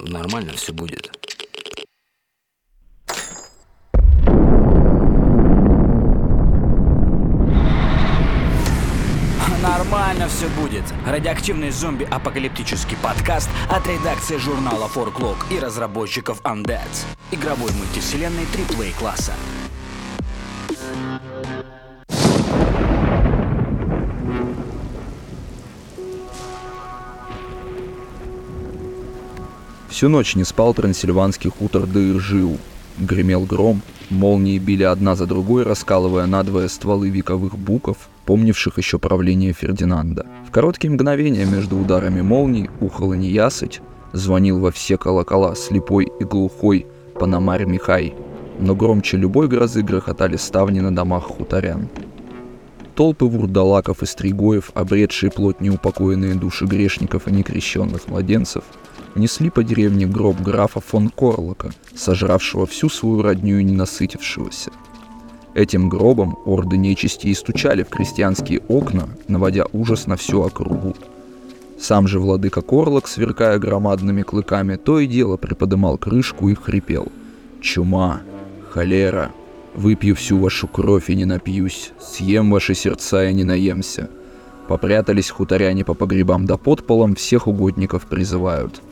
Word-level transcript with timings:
нормально 0.00 0.52
все 0.52 0.72
будет. 0.72 1.10
Нормально 9.62 10.28
все 10.28 10.48
будет. 10.48 10.84
Радиоактивный 11.06 11.70
зомби-апокалиптический 11.70 12.96
подкаст 13.02 13.50
от 13.70 13.86
редакции 13.86 14.36
журнала 14.36 14.88
Forklog 14.88 15.36
и 15.50 15.58
разработчиков 15.58 16.40
Undead. 16.42 16.88
Игровой 17.30 17.70
мультивселенной 17.72 18.44
AAA 18.44 18.98
класса. 18.98 19.34
Всю 30.00 30.08
ночь 30.08 30.34
не 30.34 30.44
спал 30.44 30.72
трансильванский 30.72 31.50
хутор 31.50 31.86
Дыржиу. 31.86 32.56
Гремел 32.96 33.44
гром, 33.44 33.82
молнии 34.08 34.58
били 34.58 34.82
одна 34.82 35.14
за 35.14 35.26
другой, 35.26 35.62
раскалывая 35.62 36.24
надвое 36.24 36.68
стволы 36.68 37.10
вековых 37.10 37.58
буков, 37.58 38.08
помнивших 38.24 38.78
еще 38.78 38.98
правление 38.98 39.52
Фердинанда. 39.52 40.24
В 40.48 40.52
короткие 40.52 40.90
мгновения 40.90 41.44
между 41.44 41.76
ударами 41.76 42.22
молний 42.22 42.70
ухала 42.80 43.12
неясыть, 43.12 43.82
звонил 44.14 44.58
во 44.58 44.70
все 44.70 44.96
колокола 44.96 45.54
слепой 45.54 46.10
и 46.18 46.24
глухой 46.24 46.86
Панамарь 47.18 47.66
Михай, 47.66 48.14
но 48.58 48.74
громче 48.74 49.18
любой 49.18 49.48
грозы 49.48 49.82
грохотали 49.82 50.38
ставни 50.38 50.80
на 50.80 50.94
домах 50.94 51.24
хуторян. 51.24 51.90
Толпы 52.94 53.26
вурдалаков 53.26 54.02
и 54.02 54.06
стригоев, 54.06 54.70
обретшие 54.72 55.30
плоть 55.30 55.60
неупокоенные 55.60 56.36
души 56.36 56.64
грешников 56.64 57.28
и 57.28 57.32
некрещенных 57.32 58.08
младенцев, 58.08 58.64
несли 59.14 59.50
по 59.50 59.62
деревне 59.62 60.06
гроб 60.06 60.40
графа 60.40 60.80
фон 60.80 61.08
Корлока, 61.08 61.70
сожравшего 61.94 62.66
всю 62.66 62.88
свою 62.88 63.22
родню 63.22 63.58
и 63.58 63.64
ненасытившегося. 63.64 64.70
Этим 65.54 65.88
гробом 65.88 66.38
орды 66.44 66.76
нечисти 66.76 67.26
и 67.26 67.34
стучали 67.34 67.82
в 67.82 67.88
крестьянские 67.88 68.60
окна, 68.68 69.08
наводя 69.26 69.64
ужас 69.72 70.06
на 70.06 70.16
всю 70.16 70.42
округу. 70.42 70.94
Сам 71.78 72.06
же 72.06 72.20
владыка 72.20 72.60
Корлок, 72.60 73.08
сверкая 73.08 73.58
громадными 73.58 74.22
клыками, 74.22 74.76
то 74.76 75.00
и 75.00 75.06
дело 75.06 75.36
приподымал 75.36 75.98
крышку 75.98 76.48
и 76.48 76.54
хрипел. 76.54 77.10
«Чума! 77.60 78.20
Холера! 78.70 79.32
Выпью 79.74 80.14
всю 80.14 80.38
вашу 80.38 80.68
кровь 80.68 81.10
и 81.10 81.16
не 81.16 81.24
напьюсь, 81.24 81.92
съем 82.00 82.50
ваши 82.50 82.74
сердца 82.74 83.28
и 83.28 83.34
не 83.34 83.44
наемся!» 83.44 84.08
Попрятались 84.68 85.30
хуторяне 85.30 85.84
по 85.84 85.94
погребам 85.94 86.46
да 86.46 86.56
подполам, 86.56 87.16
всех 87.16 87.48
угодников 87.48 88.06
призывают– 88.06 88.80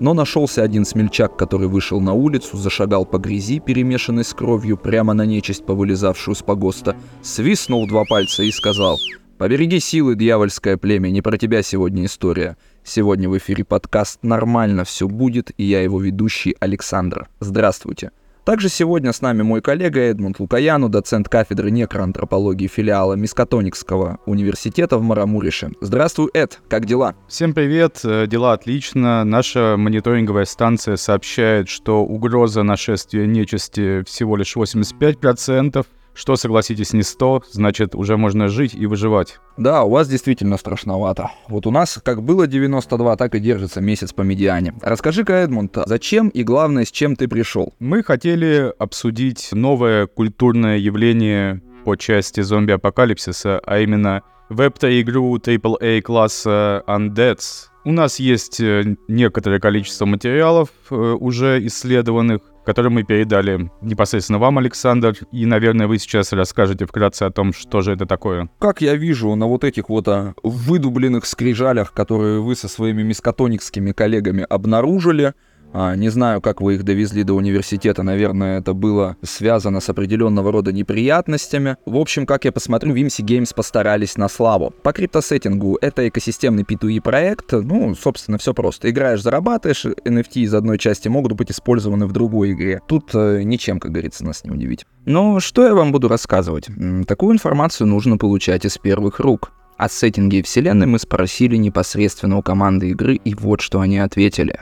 но 0.00 0.14
нашелся 0.14 0.62
один 0.62 0.84
смельчак, 0.84 1.36
который 1.36 1.68
вышел 1.68 2.00
на 2.00 2.12
улицу, 2.12 2.56
зашагал 2.56 3.04
по 3.04 3.18
грязи, 3.18 3.60
перемешанной 3.60 4.24
с 4.24 4.34
кровью, 4.34 4.76
прямо 4.76 5.14
на 5.14 5.24
нечисть, 5.24 5.64
повылезавшую 5.64 6.34
с 6.34 6.42
погоста, 6.42 6.96
свистнул 7.22 7.86
два 7.86 8.04
пальца 8.04 8.42
и 8.42 8.50
сказал 8.50 8.98
«Побереги 9.38 9.80
силы, 9.80 10.14
дьявольское 10.14 10.76
племя, 10.76 11.10
не 11.10 11.22
про 11.22 11.38
тебя 11.38 11.62
сегодня 11.62 12.04
история. 12.04 12.56
Сегодня 12.84 13.28
в 13.28 13.36
эфире 13.38 13.64
подкаст 13.64 14.20
«Нормально 14.22 14.84
все 14.84 15.08
будет» 15.08 15.50
и 15.56 15.64
я 15.64 15.82
его 15.82 16.00
ведущий 16.00 16.56
Александр. 16.60 17.28
Здравствуйте. 17.40 18.10
Также 18.44 18.68
сегодня 18.68 19.14
с 19.14 19.22
нами 19.22 19.40
мой 19.40 19.62
коллега 19.62 20.00
Эдмунд 20.00 20.38
Лукаяну, 20.38 20.90
доцент 20.90 21.30
кафедры 21.30 21.70
некроантропологии 21.70 22.66
филиала 22.66 23.14
Мискатоникского 23.14 24.18
университета 24.26 24.98
в 24.98 25.02
Марамурише. 25.02 25.70
Здравствуй, 25.80 26.28
Эд, 26.34 26.60
как 26.68 26.84
дела? 26.84 27.14
Всем 27.26 27.54
привет, 27.54 28.00
э, 28.04 28.26
дела 28.26 28.52
отлично. 28.52 29.24
Наша 29.24 29.76
мониторинговая 29.78 30.44
станция 30.44 30.96
сообщает, 30.96 31.70
что 31.70 32.04
угроза 32.04 32.62
нашествия 32.62 33.24
нечисти 33.24 34.04
всего 34.04 34.36
лишь 34.36 34.54
85%, 34.56 35.86
что, 36.14 36.36
согласитесь, 36.36 36.92
не 36.92 37.02
100, 37.02 37.44
значит, 37.50 37.94
уже 37.94 38.16
можно 38.16 38.48
жить 38.48 38.74
и 38.74 38.86
выживать. 38.86 39.40
Да, 39.56 39.84
у 39.84 39.90
вас 39.90 40.08
действительно 40.08 40.56
страшновато. 40.56 41.30
Вот 41.48 41.66
у 41.66 41.70
нас 41.70 42.00
как 42.02 42.22
было 42.22 42.46
92, 42.46 43.16
так 43.16 43.34
и 43.34 43.40
держится 43.40 43.80
месяц 43.80 44.12
по 44.12 44.22
медиане. 44.22 44.74
Расскажи-ка, 44.82 45.32
Эдмунд, 45.34 45.76
зачем 45.86 46.28
и 46.28 46.42
главное, 46.42 46.84
с 46.84 46.90
чем 46.90 47.16
ты 47.16 47.28
пришел? 47.28 47.74
Мы 47.78 48.02
хотели 48.02 48.72
обсудить 48.78 49.48
новое 49.52 50.06
культурное 50.06 50.78
явление 50.78 51.62
по 51.84 51.96
части 51.96 52.40
зомби-апокалипсиса, 52.40 53.60
а 53.64 53.78
именно 53.78 54.22
веб-игру 54.48 55.36
AAA 55.36 56.00
класса 56.02 56.82
Undeads. 56.86 57.68
У 57.84 57.92
нас 57.92 58.18
есть 58.18 58.60
э, 58.60 58.96
некоторое 59.08 59.60
количество 59.60 60.06
материалов, 60.06 60.70
э, 60.90 60.94
уже 60.94 61.64
исследованных, 61.66 62.40
который 62.64 62.90
мы 62.90 63.02
передали 63.04 63.70
непосредственно 63.80 64.38
вам, 64.38 64.58
Александр. 64.58 65.16
И, 65.32 65.46
наверное, 65.46 65.86
вы 65.86 65.98
сейчас 65.98 66.32
расскажете 66.32 66.86
вкратце 66.86 67.24
о 67.24 67.30
том, 67.30 67.52
что 67.52 67.80
же 67.80 67.92
это 67.92 68.06
такое. 68.06 68.48
Как 68.58 68.80
я 68.80 68.94
вижу 68.94 69.34
на 69.34 69.46
вот 69.46 69.64
этих 69.64 69.88
вот 69.88 70.08
а, 70.08 70.34
выдубленных 70.42 71.26
скрижалях, 71.26 71.92
которые 71.92 72.40
вы 72.40 72.56
со 72.56 72.68
своими 72.68 73.02
мискатоникскими 73.02 73.92
коллегами 73.92 74.46
обнаружили, 74.48 75.34
не 75.74 76.08
знаю, 76.08 76.40
как 76.40 76.60
вы 76.60 76.74
их 76.74 76.84
довезли 76.84 77.24
до 77.24 77.34
университета, 77.34 78.02
наверное, 78.02 78.60
это 78.60 78.74
было 78.74 79.16
связано 79.22 79.80
с 79.80 79.88
определенного 79.88 80.52
рода 80.52 80.72
неприятностями. 80.72 81.76
В 81.84 81.96
общем, 81.96 82.26
как 82.26 82.44
я 82.44 82.52
посмотрю, 82.52 82.94
Vimsy 82.94 83.24
Games 83.24 83.54
постарались 83.54 84.16
на 84.16 84.28
славу. 84.28 84.72
По 84.82 84.92
криптосеттингу 84.92 85.78
это 85.80 86.08
экосистемный 86.08 86.62
P2E 86.62 87.00
проект, 87.00 87.52
ну, 87.52 87.94
собственно, 87.94 88.38
все 88.38 88.54
просто. 88.54 88.90
Играешь, 88.90 89.22
зарабатываешь, 89.22 89.84
NFT 89.84 90.42
из 90.42 90.54
одной 90.54 90.78
части 90.78 91.08
могут 91.08 91.32
быть 91.32 91.50
использованы 91.50 92.06
в 92.06 92.12
другой 92.12 92.52
игре. 92.52 92.80
Тут 92.86 93.10
э, 93.14 93.42
ничем, 93.42 93.80
как 93.80 93.92
говорится, 93.92 94.24
нас 94.24 94.44
не 94.44 94.50
удивить. 94.50 94.86
Но 95.06 95.40
что 95.40 95.64
я 95.64 95.74
вам 95.74 95.92
буду 95.92 96.08
рассказывать? 96.08 96.68
Такую 97.06 97.34
информацию 97.34 97.86
нужно 97.86 98.16
получать 98.16 98.64
из 98.64 98.78
первых 98.78 99.20
рук. 99.20 99.52
О 99.76 99.88
сеттинге 99.88 100.42
вселенной 100.42 100.86
мы 100.86 100.98
спросили 100.98 101.56
непосредственно 101.56 102.38
у 102.38 102.42
команды 102.42 102.90
игры, 102.90 103.16
и 103.16 103.34
вот 103.34 103.60
что 103.60 103.80
они 103.80 103.98
ответили. 103.98 104.60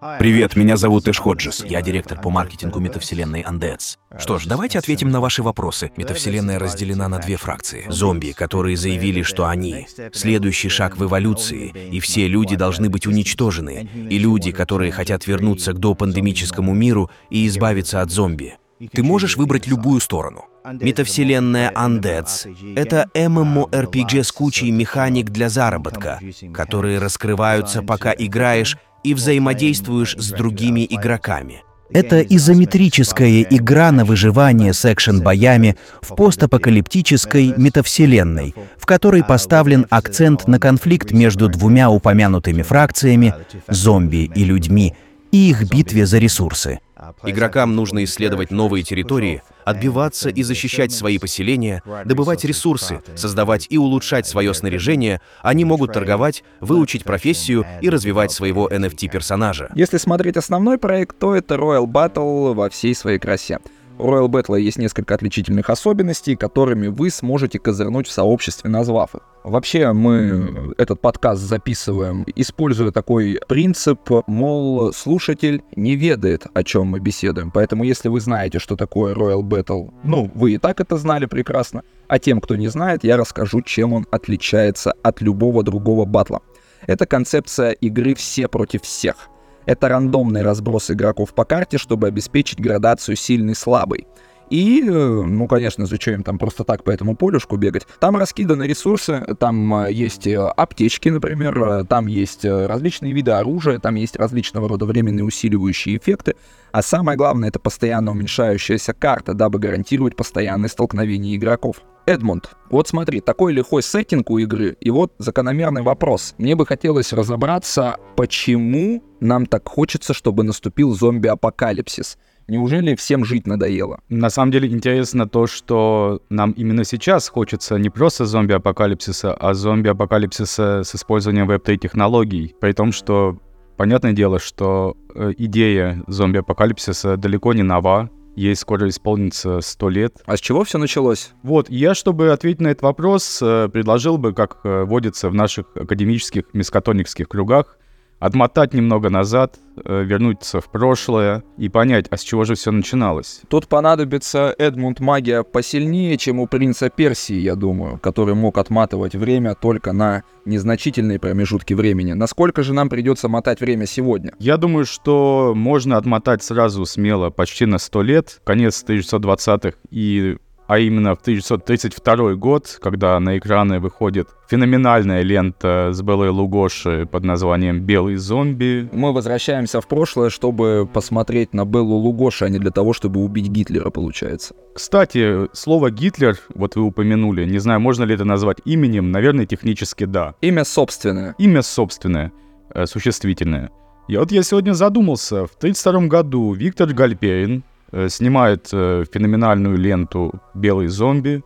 Привет, 0.00 0.56
меня 0.56 0.78
зовут 0.78 1.08
Эш 1.08 1.18
Ходжес. 1.18 1.62
Я 1.62 1.82
директор 1.82 2.18
по 2.18 2.30
маркетингу 2.30 2.80
метавселенной 2.80 3.42
Undeads. 3.42 3.98
Что 4.18 4.38
ж, 4.38 4.46
давайте 4.46 4.78
ответим 4.78 5.10
на 5.10 5.20
ваши 5.20 5.42
вопросы. 5.42 5.92
Метавселенная 5.94 6.58
разделена 6.58 7.06
на 7.08 7.18
две 7.18 7.36
фракции. 7.36 7.84
Зомби, 7.90 8.32
которые 8.32 8.78
заявили, 8.78 9.20
что 9.20 9.46
они— 9.46 9.86
следующий 10.14 10.70
шаг 10.70 10.96
в 10.96 11.04
эволюции, 11.04 11.74
и 11.92 12.00
все 12.00 12.28
люди 12.28 12.56
должны 12.56 12.88
быть 12.88 13.06
уничтожены, 13.06 13.90
и 13.94 14.18
люди, 14.18 14.52
которые 14.52 14.90
хотят 14.90 15.26
вернуться 15.26 15.74
к 15.74 15.78
допандемическому 15.78 16.72
миру 16.72 17.10
и 17.28 17.46
избавиться 17.46 18.00
от 18.00 18.10
зомби. 18.10 18.56
Ты 18.92 19.02
можешь 19.02 19.36
выбрать 19.36 19.66
любую 19.66 20.00
сторону. 20.00 20.46
Метавселенная 20.64 21.70
Undeads— 21.72 22.74
это 22.76 23.10
MMORPG 23.14 24.22
с 24.22 24.32
кучей 24.32 24.70
механик 24.70 25.28
для 25.28 25.50
заработка, 25.50 26.20
которые 26.54 26.98
раскрываются, 26.98 27.82
пока 27.82 28.14
играешь, 28.16 28.78
и 29.04 29.14
взаимодействуешь 29.14 30.16
с 30.18 30.30
другими 30.30 30.86
игроками. 30.88 31.62
Это 31.92 32.20
изометрическая 32.20 33.42
игра 33.42 33.90
на 33.90 34.04
выживание 34.04 34.72
с 34.72 34.84
экшен-боями 34.84 35.76
в 36.00 36.14
постапокалиптической 36.14 37.52
метавселенной, 37.56 38.54
в 38.78 38.86
которой 38.86 39.24
поставлен 39.24 39.86
акцент 39.90 40.46
на 40.46 40.60
конфликт 40.60 41.10
между 41.10 41.48
двумя 41.48 41.90
упомянутыми 41.90 42.62
фракциями— 42.62 43.34
зомби 43.68 44.30
и 44.32 44.44
людьми— 44.44 44.94
и 45.32 45.50
их 45.50 45.68
битве 45.70 46.06
за 46.06 46.18
ресурсы. 46.18 46.80
Игрокам 47.24 47.74
нужно 47.74 48.04
исследовать 48.04 48.50
новые 48.50 48.82
территории, 48.82 49.42
отбиваться 49.64 50.28
и 50.28 50.42
защищать 50.42 50.92
свои 50.92 51.18
поселения, 51.18 51.82
добывать 52.04 52.44
ресурсы, 52.44 53.00
создавать 53.14 53.66
и 53.70 53.78
улучшать 53.78 54.26
свое 54.26 54.52
снаряжение, 54.52 55.20
они 55.42 55.64
могут 55.64 55.92
торговать, 55.92 56.44
выучить 56.60 57.04
профессию 57.04 57.64
и 57.80 57.88
развивать 57.88 58.32
своего 58.32 58.68
NFT-персонажа. 58.68 59.70
Если 59.74 59.96
смотреть 59.96 60.36
основной 60.36 60.78
проект, 60.78 61.18
то 61.18 61.34
это 61.34 61.54
Royal 61.54 61.86
Battle 61.86 62.54
во 62.54 62.68
всей 62.68 62.94
своей 62.94 63.18
красе. 63.18 63.60
У 64.00 64.06
Royal 64.06 64.28
Battle 64.28 64.58
есть 64.58 64.78
несколько 64.78 65.14
отличительных 65.14 65.68
особенностей, 65.68 66.34
которыми 66.34 66.86
вы 66.86 67.10
сможете 67.10 67.58
козырнуть 67.58 68.08
в 68.08 68.10
сообществе, 68.10 68.70
назвав 68.70 69.14
их. 69.14 69.20
Вообще 69.44 69.92
мы 69.92 70.74
этот 70.78 71.00
подкаст 71.00 71.42
записываем, 71.42 72.24
используя 72.34 72.92
такой 72.92 73.38
принцип, 73.46 74.00
мол, 74.26 74.92
слушатель 74.94 75.62
не 75.76 75.96
ведает, 75.96 76.46
о 76.54 76.62
чем 76.62 76.86
мы 76.86 77.00
беседуем. 77.00 77.50
Поэтому 77.50 77.84
если 77.84 78.08
вы 78.08 78.20
знаете, 78.20 78.58
что 78.58 78.76
такое 78.76 79.14
Royal 79.14 79.42
Battle, 79.42 79.92
ну, 80.02 80.30
вы 80.34 80.52
и 80.52 80.58
так 80.58 80.80
это 80.80 80.96
знали 80.96 81.26
прекрасно. 81.26 81.82
А 82.08 82.18
тем, 82.18 82.40
кто 82.40 82.56
не 82.56 82.68
знает, 82.68 83.04
я 83.04 83.18
расскажу, 83.18 83.60
чем 83.60 83.92
он 83.92 84.06
отличается 84.10 84.94
от 85.02 85.20
любого 85.20 85.62
другого 85.62 86.06
батла. 86.06 86.40
Это 86.86 87.04
концепция 87.04 87.72
игры 87.72 88.14
«все 88.14 88.48
против 88.48 88.82
всех». 88.82 89.29
Это 89.66 89.88
рандомный 89.88 90.42
разброс 90.42 90.90
игроков 90.90 91.34
по 91.34 91.44
карте, 91.44 91.78
чтобы 91.78 92.08
обеспечить 92.08 92.60
градацию 92.60 93.16
сильный-слабый. 93.16 94.06
И, 94.50 94.82
э, 94.84 94.90
ну, 94.90 95.46
конечно, 95.46 95.86
зачем 95.86 96.14
им 96.14 96.22
там 96.24 96.36
просто 96.36 96.64
так 96.64 96.82
по 96.82 96.90
этому 96.90 97.14
полюшку 97.14 97.56
бегать? 97.56 97.86
Там 98.00 98.16
раскиданы 98.16 98.64
ресурсы, 98.64 99.24
там 99.38 99.84
э, 99.84 99.92
есть 99.92 100.26
э, 100.26 100.36
аптечки, 100.38 101.08
например, 101.08 101.86
там 101.86 102.08
есть 102.08 102.44
различные 102.44 103.12
виды 103.12 103.30
оружия, 103.30 103.78
там 103.78 103.94
есть 103.94 104.16
различного 104.16 104.68
рода 104.68 104.86
временные 104.86 105.24
усиливающие 105.24 105.96
эффекты, 105.96 106.34
а 106.72 106.82
самое 106.82 107.16
главное, 107.16 107.48
это 107.48 107.58
постоянно 107.58 108.10
уменьшающаяся 108.12 108.92
карта, 108.92 109.34
дабы 109.34 109.58
гарантировать 109.58 110.16
постоянное 110.16 110.68
столкновение 110.68 111.36
игроков. 111.36 111.76
Эдмунд, 112.06 112.50
вот 112.70 112.88
смотри, 112.88 113.20
такой 113.20 113.52
лихой 113.52 113.82
сеттинг 113.82 114.30
у 114.30 114.38
игры, 114.38 114.76
и 114.80 114.90
вот 114.90 115.12
закономерный 115.18 115.82
вопрос. 115.82 116.34
Мне 116.38 116.56
бы 116.56 116.66
хотелось 116.66 117.12
разобраться, 117.12 117.98
почему 118.16 119.04
нам 119.20 119.46
так 119.46 119.68
хочется, 119.68 120.14
чтобы 120.14 120.42
наступил 120.42 120.92
зомби-апокалипсис. 120.92 122.18
Неужели 122.48 122.96
всем 122.96 123.24
жить 123.24 123.46
надоело? 123.46 124.00
На 124.08 124.28
самом 124.28 124.50
деле 124.50 124.68
интересно 124.68 125.28
то, 125.28 125.46
что 125.46 126.20
нам 126.30 126.50
именно 126.52 126.82
сейчас 126.82 127.28
хочется 127.28 127.76
не 127.76 127.90
просто 127.90 128.24
зомби-апокалипсиса, 128.26 129.32
а 129.34 129.54
зомби-апокалипсиса 129.54 130.82
с 130.82 130.94
использованием 130.96 131.46
веб-3 131.46 131.76
технологий. 131.76 132.56
При 132.60 132.72
том, 132.72 132.90
что 132.90 133.38
понятное 133.80 134.12
дело, 134.12 134.38
что 134.38 134.94
э, 135.14 135.32
идея 135.38 136.04
зомби-апокалипсиса 136.06 137.16
далеко 137.16 137.54
не 137.54 137.62
нова, 137.62 138.10
ей 138.36 138.54
скоро 138.54 138.86
исполнится 138.86 139.62
100 139.62 139.88
лет. 139.88 140.22
А 140.26 140.36
с 140.36 140.40
чего 140.40 140.64
все 140.64 140.76
началось? 140.76 141.32
Вот, 141.42 141.70
я, 141.70 141.94
чтобы 141.94 142.30
ответить 142.30 142.60
на 142.60 142.68
этот 142.68 142.82
вопрос, 142.82 143.40
э, 143.40 143.70
предложил 143.72 144.18
бы, 144.18 144.34
как 144.34 144.58
э, 144.64 144.84
водится 144.84 145.30
в 145.30 145.34
наших 145.34 145.64
академических 145.74 146.44
мискатоникских 146.52 147.26
кругах, 147.26 147.78
отмотать 148.20 148.74
немного 148.74 149.10
назад, 149.10 149.58
э, 149.82 150.04
вернуться 150.04 150.60
в 150.60 150.70
прошлое 150.70 151.42
и 151.56 151.68
понять, 151.68 152.06
а 152.10 152.16
с 152.16 152.22
чего 152.22 152.44
же 152.44 152.54
все 152.54 152.70
начиналось. 152.70 153.40
Тут 153.48 153.66
понадобится 153.66 154.54
Эдмунд 154.58 155.00
магия 155.00 155.42
посильнее, 155.42 156.16
чем 156.18 156.38
у 156.38 156.46
принца 156.46 156.90
Персии, 156.90 157.36
я 157.36 157.56
думаю, 157.56 157.98
который 157.98 158.34
мог 158.34 158.58
отматывать 158.58 159.14
время 159.14 159.54
только 159.54 159.92
на 159.92 160.22
незначительные 160.44 161.18
промежутки 161.18 161.74
времени. 161.74 162.12
Насколько 162.12 162.62
же 162.62 162.74
нам 162.74 162.88
придется 162.88 163.28
мотать 163.28 163.60
время 163.60 163.86
сегодня? 163.86 164.32
Я 164.38 164.58
думаю, 164.58 164.84
что 164.84 165.54
можно 165.56 165.96
отмотать 165.96 166.42
сразу 166.42 166.84
смело 166.84 167.30
почти 167.30 167.64
на 167.64 167.78
100 167.78 168.02
лет, 168.02 168.40
конец 168.44 168.84
1920-х 168.86 169.78
и 169.90 170.36
а 170.70 170.78
именно 170.78 171.16
в 171.16 171.20
1932 171.20 172.34
год, 172.34 172.78
когда 172.80 173.18
на 173.18 173.36
экраны 173.36 173.80
выходит 173.80 174.28
феноменальная 174.48 175.22
лента 175.22 175.90
с 175.92 176.00
Белой 176.00 176.28
Лугоши 176.28 177.08
под 177.10 177.24
названием 177.24 177.80
«Белый 177.80 178.14
зомби». 178.14 178.88
Мы 178.92 179.12
возвращаемся 179.12 179.80
в 179.80 179.88
прошлое, 179.88 180.30
чтобы 180.30 180.88
посмотреть 180.92 181.52
на 181.54 181.64
Беллу 181.64 181.96
Лугоши, 181.96 182.44
а 182.44 182.48
не 182.48 182.60
для 182.60 182.70
того, 182.70 182.92
чтобы 182.92 183.18
убить 183.24 183.48
Гитлера, 183.48 183.90
получается. 183.90 184.54
Кстати, 184.72 185.48
слово 185.54 185.90
«Гитлер», 185.90 186.38
вот 186.54 186.76
вы 186.76 186.82
упомянули, 186.82 187.44
не 187.46 187.58
знаю, 187.58 187.80
можно 187.80 188.04
ли 188.04 188.14
это 188.14 188.24
назвать 188.24 188.58
именем, 188.64 189.10
наверное, 189.10 189.46
технически 189.46 190.04
да. 190.04 190.36
Имя 190.40 190.64
собственное. 190.64 191.34
Имя 191.38 191.62
собственное, 191.62 192.30
э, 192.72 192.86
существительное. 192.86 193.70
И 194.06 194.16
вот 194.16 194.30
я 194.30 194.44
сегодня 194.44 194.74
задумался, 194.74 195.46
в 195.46 195.56
1932 195.56 196.06
году 196.06 196.52
Виктор 196.52 196.92
Гальперин, 196.92 197.64
снимает 198.08 198.68
э, 198.72 199.04
феноменальную 199.12 199.76
ленту 199.76 200.32
«Белый 200.54 200.88
зомби», 200.88 201.42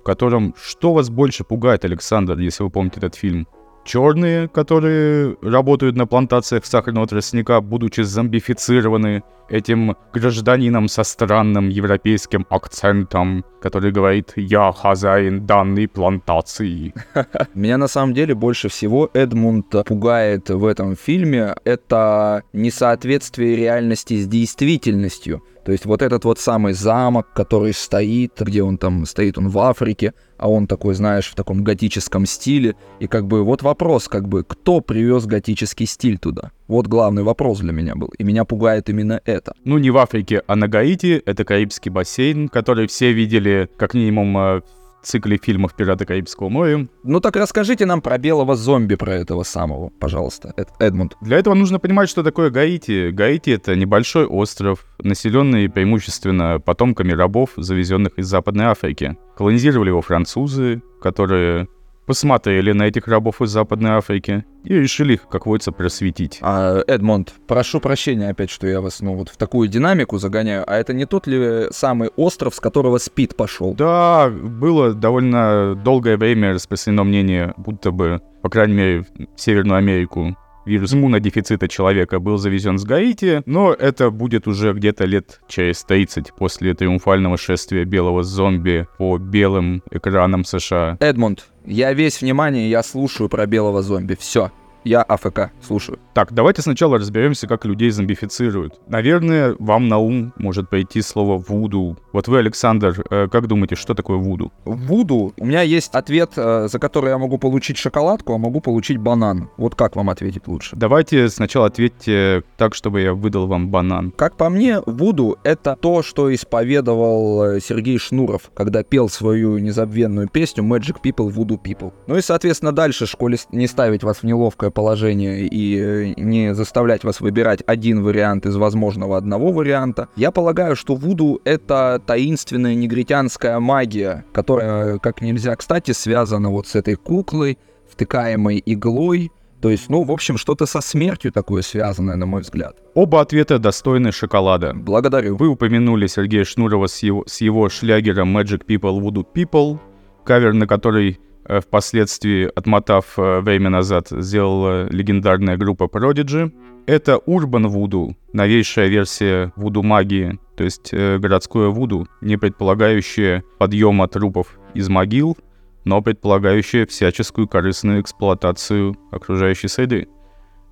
в 0.00 0.02
котором 0.02 0.54
что 0.60 0.92
вас 0.92 1.10
больше 1.10 1.44
пугает, 1.44 1.84
Александр, 1.84 2.38
если 2.38 2.64
вы 2.64 2.70
помните 2.70 2.98
этот 2.98 3.14
фильм? 3.14 3.46
Черные, 3.84 4.48
которые 4.48 5.36
работают 5.42 5.96
на 5.96 6.06
плантациях 6.06 6.66
сахарного 6.66 7.06
тростника, 7.06 7.60
будучи 7.60 8.00
зомбифицированы 8.00 9.22
этим 9.48 9.96
гражданином 10.12 10.88
со 10.88 11.04
странным 11.04 11.68
европейским 11.68 12.46
акцентом, 12.50 13.44
который 13.62 13.92
говорит 13.92 14.32
«Я 14.34 14.72
хозяин 14.72 15.46
данной 15.46 15.86
плантации». 15.86 16.94
Меня 17.54 17.78
на 17.78 17.86
самом 17.86 18.12
деле 18.12 18.34
больше 18.34 18.68
всего 18.68 19.08
Эдмунд 19.14 19.66
пугает 19.86 20.50
в 20.50 20.66
этом 20.66 20.96
фильме. 20.96 21.54
Это 21.64 22.42
несоответствие 22.52 23.54
реальности 23.54 24.14
с 24.20 24.26
действительностью. 24.26 25.42
То 25.66 25.72
есть 25.72 25.84
вот 25.84 26.00
этот 26.00 26.24
вот 26.24 26.38
самый 26.38 26.74
замок, 26.74 27.26
который 27.34 27.74
стоит, 27.74 28.40
где 28.40 28.62
он 28.62 28.78
там 28.78 29.04
стоит, 29.04 29.36
он 29.36 29.48
в 29.48 29.58
Африке, 29.58 30.14
а 30.38 30.48
он 30.48 30.68
такой, 30.68 30.94
знаешь, 30.94 31.26
в 31.26 31.34
таком 31.34 31.64
готическом 31.64 32.24
стиле. 32.24 32.76
И 33.00 33.08
как 33.08 33.26
бы 33.26 33.42
вот 33.42 33.62
вопрос, 33.62 34.06
как 34.06 34.28
бы, 34.28 34.44
кто 34.44 34.80
привез 34.80 35.26
готический 35.26 35.86
стиль 35.86 36.18
туда? 36.18 36.52
Вот 36.68 36.86
главный 36.86 37.24
вопрос 37.24 37.58
для 37.58 37.72
меня 37.72 37.96
был. 37.96 38.12
И 38.16 38.22
меня 38.22 38.44
пугает 38.44 38.88
именно 38.90 39.20
это. 39.24 39.54
Ну, 39.64 39.78
не 39.78 39.90
в 39.90 39.98
Африке, 39.98 40.42
а 40.46 40.54
на 40.54 40.68
Гаити. 40.68 41.20
Это 41.26 41.44
Карибский 41.44 41.90
бассейн, 41.90 42.48
который 42.48 42.86
все 42.86 43.12
видели, 43.12 43.68
как 43.76 43.94
минимум, 43.94 44.38
э, 44.38 44.60
цикле 45.06 45.38
фильмов 45.42 45.74
«Пираты 45.74 46.04
Карибского 46.04 46.48
моря». 46.48 46.88
Ну 47.02 47.20
так 47.20 47.36
расскажите 47.36 47.86
нам 47.86 48.00
про 48.02 48.18
белого 48.18 48.56
зомби, 48.56 48.96
про 48.96 49.14
этого 49.14 49.42
самого, 49.44 49.90
пожалуйста, 50.00 50.52
Эд- 50.56 50.68
Эдмунд. 50.80 51.16
Для 51.20 51.38
этого 51.38 51.54
нужно 51.54 51.78
понимать, 51.78 52.08
что 52.08 52.22
такое 52.22 52.50
Гаити. 52.50 53.10
Гаити— 53.10 53.50
это 53.52 53.76
небольшой 53.76 54.26
остров, 54.26 54.84
населенный 54.98 55.68
преимущественно 55.68 56.60
потомками 56.60 57.12
рабов, 57.12 57.50
завезенных 57.56 58.18
из 58.18 58.26
Западной 58.26 58.66
Африки. 58.66 59.16
Колонизировали 59.36 59.88
его 59.88 60.02
французы, 60.02 60.82
которые 61.00 61.68
посмотрели 62.06 62.72
на 62.72 62.84
этих 62.84 63.08
рабов 63.08 63.42
из 63.42 63.50
Западной 63.50 63.90
Африки 63.90 64.44
и 64.64 64.74
решили 64.74 65.14
их, 65.14 65.28
как 65.28 65.46
водится, 65.46 65.72
просветить. 65.72 66.38
А, 66.40 66.82
Эдмонд, 66.86 67.34
прошу 67.46 67.80
прощения 67.80 68.30
опять, 68.30 68.50
что 68.50 68.66
я 68.66 68.80
вас, 68.80 69.00
ну, 69.00 69.14
вот 69.14 69.28
в 69.28 69.36
такую 69.36 69.68
динамику 69.68 70.18
загоняю. 70.18 70.64
А 70.66 70.76
это 70.76 70.94
не 70.94 71.06
тот 71.06 71.26
ли 71.26 71.66
самый 71.70 72.10
остров, 72.16 72.54
с 72.54 72.60
которого 72.60 72.98
Спид 72.98 73.36
пошел? 73.36 73.74
Да, 73.74 74.28
было 74.30 74.94
довольно 74.94 75.74
долгое 75.74 76.16
время 76.16 76.54
распространено 76.54 77.04
мнение, 77.04 77.54
будто 77.56 77.90
бы, 77.90 78.20
по 78.42 78.48
крайней 78.48 78.74
мере, 78.74 79.06
в 79.36 79.40
Северную 79.40 79.78
Америку 79.78 80.36
вирус 80.66 80.92
иммунодефицита 80.92 81.68
человека 81.68 82.18
был 82.18 82.36
завезен 82.36 82.78
с 82.78 82.84
Гаити, 82.84 83.42
но 83.46 83.72
это 83.72 84.10
будет 84.10 84.46
уже 84.46 84.72
где-то 84.72 85.04
лет 85.04 85.40
через 85.48 85.84
30 85.84 86.32
после 86.34 86.74
триумфального 86.74 87.38
шествия 87.38 87.84
белого 87.84 88.22
зомби 88.22 88.86
по 88.98 89.16
белым 89.16 89.82
экранам 89.90 90.44
США. 90.44 90.96
Эдмунд, 91.00 91.46
я 91.64 91.92
весь 91.92 92.20
внимание, 92.20 92.68
я 92.68 92.82
слушаю 92.82 93.28
про 93.28 93.46
белого 93.46 93.82
зомби. 93.82 94.16
Все, 94.18 94.50
я 94.86 95.02
АФК, 95.02 95.50
слушаю. 95.60 95.98
Так, 96.14 96.32
давайте 96.32 96.62
сначала 96.62 96.98
разберемся, 96.98 97.46
как 97.46 97.64
людей 97.64 97.90
зомбифицируют. 97.90 98.80
Наверное, 98.88 99.56
вам 99.58 99.88
на 99.88 99.98
ум 99.98 100.32
может 100.38 100.70
пойти 100.70 101.02
слово 101.02 101.36
«вуду». 101.36 101.98
Вот 102.12 102.28
вы, 102.28 102.38
Александр, 102.38 103.04
э, 103.10 103.28
как 103.30 103.48
думаете, 103.48 103.74
что 103.74 103.94
такое 103.94 104.16
вуду? 104.16 104.52
Вуду. 104.64 105.34
У 105.38 105.44
меня 105.44 105.62
есть 105.62 105.92
ответ, 105.94 106.32
э, 106.36 106.68
за 106.70 106.78
который 106.78 107.10
я 107.10 107.18
могу 107.18 107.36
получить 107.38 107.76
шоколадку, 107.76 108.34
а 108.34 108.38
могу 108.38 108.60
получить 108.60 108.98
банан. 108.98 109.50
Вот 109.56 109.74
как 109.74 109.96
вам 109.96 110.08
ответить 110.08 110.46
лучше? 110.46 110.76
Давайте 110.76 111.28
сначала 111.28 111.66
ответьте 111.66 112.44
так, 112.56 112.74
чтобы 112.74 113.00
я 113.00 113.12
выдал 113.12 113.46
вам 113.48 113.70
банан. 113.70 114.12
Как 114.16 114.36
по 114.36 114.48
мне, 114.48 114.80
вуду— 114.86 115.36
это 115.42 115.76
то, 115.80 116.02
что 116.02 116.32
исповедовал 116.32 117.44
э, 117.44 117.60
Сергей 117.60 117.98
Шнуров, 117.98 118.50
когда 118.54 118.84
пел 118.84 119.08
свою 119.08 119.58
незабвенную 119.58 120.28
песню 120.28 120.62
«Magic 120.62 120.96
People, 121.02 121.32
Voodoo 121.32 121.60
People». 121.60 121.92
Ну 122.06 122.16
и, 122.16 122.22
соответственно, 122.22 122.72
дальше 122.72 123.06
школе 123.06 123.36
не 123.50 123.66
ставить 123.66 124.04
вас 124.04 124.18
в 124.18 124.22
неловкое 124.22 124.70
положение 124.76 125.46
и 125.46 125.80
э, 125.80 126.14
не 126.18 126.54
заставлять 126.54 127.02
вас 127.02 127.20
выбирать 127.20 127.62
один 127.66 128.02
вариант 128.02 128.44
из 128.44 128.56
возможного 128.56 129.16
одного 129.16 129.50
варианта. 129.50 130.08
Я 130.16 130.30
полагаю, 130.30 130.76
что 130.76 130.94
вуду— 130.94 131.40
это 131.44 132.00
таинственная 132.06 132.74
негритянская 132.74 133.58
магия, 133.58 134.26
которая, 134.32 134.98
как 134.98 135.22
нельзя 135.22 135.56
кстати, 135.56 135.92
связана 135.92 136.50
вот 136.50 136.66
с 136.68 136.74
этой 136.74 136.96
куклой, 136.96 137.58
втыкаемой 137.90 138.62
иглой, 138.66 139.32
то 139.62 139.70
есть, 139.70 139.88
ну, 139.88 140.04
в 140.04 140.12
общем, 140.12 140.36
что-то 140.36 140.66
со 140.66 140.82
смертью 140.82 141.32
такое 141.32 141.62
связанное, 141.62 142.16
на 142.16 142.26
мой 142.26 142.42
взгляд. 142.42 142.76
Оба 142.94 143.22
ответа 143.22 143.58
достойны 143.58 144.12
шоколада. 144.12 144.74
Благодарю. 144.74 145.36
Вы 145.36 145.48
упомянули 145.48 146.06
Сергея 146.06 146.44
Шнурова 146.44 146.86
с 146.86 147.02
его, 147.02 147.24
с 147.26 147.40
его 147.40 147.70
шлягером 147.70 148.36
Magic 148.36 148.66
People 148.66 149.00
Voodoo 149.00 149.24
People, 149.34 149.78
кавер 150.24 150.52
на 150.52 150.66
который 150.66 151.12
э, 151.12 151.25
впоследствии, 151.60 152.50
отмотав 152.54 153.18
э, 153.18 153.40
время 153.40 153.70
назад, 153.70 154.08
сделала 154.10 154.88
легендарная 154.88 155.56
группа 155.56 155.84
Prodigy. 155.84 156.52
Это 156.86 157.20
Urban 157.26 157.66
Voodoo, 157.66 158.14
новейшая 158.32 158.88
версия 158.88 159.52
вуду 159.56 159.82
магии, 159.82 160.38
то 160.56 160.64
есть 160.64 160.90
э, 160.92 161.18
городское 161.18 161.68
вуду, 161.68 162.06
не 162.20 162.36
предполагающее 162.36 163.42
подъема 163.58 164.06
трупов 164.08 164.58
из 164.74 164.88
могил, 164.88 165.36
но 165.84 166.00
предполагающее 166.00 166.86
всяческую 166.86 167.48
корыстную 167.48 168.00
эксплуатацию 168.00 168.96
окружающей 169.10 169.68
среды. 169.68 170.08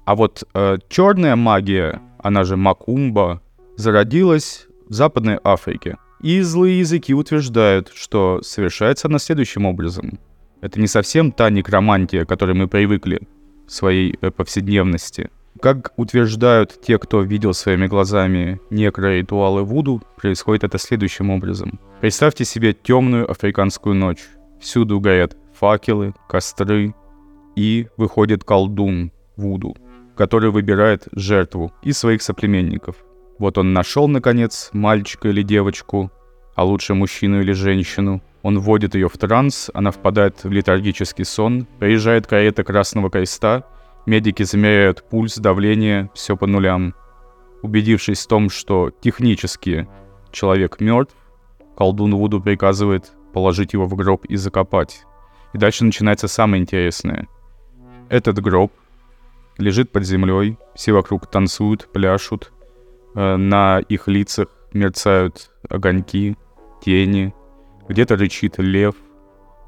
А 0.05 0.15
вот 0.15 0.45
э, 0.55 0.79
черная 0.89 1.37
магия, 1.37 2.01
она 2.19 2.45
же 2.45 2.57
Макумба, 2.57 3.43
зародилась 3.77 4.67
в 4.89 4.93
Западной 4.93 5.39
Африке. 5.43 5.97
И 6.21 6.41
злые 6.41 6.79
языки 6.79 7.13
утверждают, 7.13 7.91
что 7.95 8.41
совершается 8.43 9.09
она 9.09 9.19
следующим 9.19 9.67
образом. 9.67 10.19
Это 10.65 10.81
не 10.81 10.87
совсем 10.87 11.31
та 11.31 11.51
некромантия, 11.51 12.25
к 12.25 12.29
которой 12.31 12.55
мы 12.55 12.69
привыкли 12.69 13.29
в 13.67 13.71
своей 13.71 14.17
э, 14.23 14.31
повседневности. 14.31 15.29
Как 15.61 15.93
утверждают 15.99 16.81
те, 16.81 16.99
кто 16.99 17.21
видел 17.21 17.53
своими 17.53 17.87
глазами 17.87 18.59
некроритуалы 18.71 19.63
Вуду, 19.63 20.03
происходит 20.17 20.65
это 20.65 20.79
следующим 20.79 21.29
образом. 21.29 21.79
Представьте 22.01 22.47
себе 22.47 22.73
темную 22.73 23.31
африканскую 23.31 23.95
ночь. 23.95 24.25
Всюду 24.59 25.01
горят 25.01 25.37
факелы, 25.53 26.15
костры, 26.31 26.95
и 27.57 27.89
выходит 27.99 28.43
колдун 28.43 29.13
Вуду, 29.37 29.77
который 30.17 30.51
выбирает 30.51 31.09
жертву 31.13 31.75
из 31.83 31.99
своих 31.99 32.23
соплеменников. 32.23 32.97
Вот 33.39 33.59
он 33.59 33.75
нашел, 33.75 34.09
наконец, 34.09 34.71
мальчика 34.73 35.29
или 35.29 35.43
девочку, 35.43 36.11
а 36.57 36.65
лучше 36.65 36.95
мужчину 36.95 37.43
или 37.43 37.53
женщину. 37.53 38.23
Он 38.45 38.59
вводит 38.59 38.95
ее 38.95 39.09
в 39.09 39.17
транс, 39.17 39.71
она 39.73 39.91
впадает 39.91 40.45
в 40.45 40.53
летаргический 40.53 41.25
сон, 41.25 41.67
приезжает 41.79 42.27
карета 42.27 42.63
Красного 42.63 43.09
Креста, 43.11 43.65
медики 44.05 44.43
замеряют 44.43 45.03
пульс, 45.09 45.37
давление, 45.37 46.11
все 46.13 46.37
по 46.37 46.47
нулям. 46.47 46.95
Убедившись 47.63 48.23
в 48.23 48.29
том, 48.29 48.51
что 48.51 48.91
технически 49.01 49.89
человек 50.31 50.79
мертв, 50.79 51.17
колдун 51.75 52.15
Вуду 52.15 52.39
приказывает 52.39 53.13
положить 53.33 53.73
его 53.73 53.87
в 53.87 53.95
гроб 53.95 54.27
и 54.27 54.37
закопать. 54.37 55.07
И 55.55 55.59
дальше 55.59 55.87
начинается 55.87 56.29
самое 56.29 56.61
интересное. 56.61 57.27
Этот 58.11 58.41
гроб 58.41 58.75
лежит 59.57 59.91
под 59.91 60.05
землей, 60.05 60.59
все 60.75 60.93
вокруг 60.93 61.31
танцуют, 61.31 61.91
пляшут, 61.91 62.53
э, 63.15 63.37
на 63.37 63.79
их 63.79 64.07
лицах 64.07 64.49
мерцают 64.75 65.51
огоньки, 65.71 66.37
тени, 66.85 67.33
где-то 67.89 68.17
рычит 68.17 68.59
лев, 68.59 68.95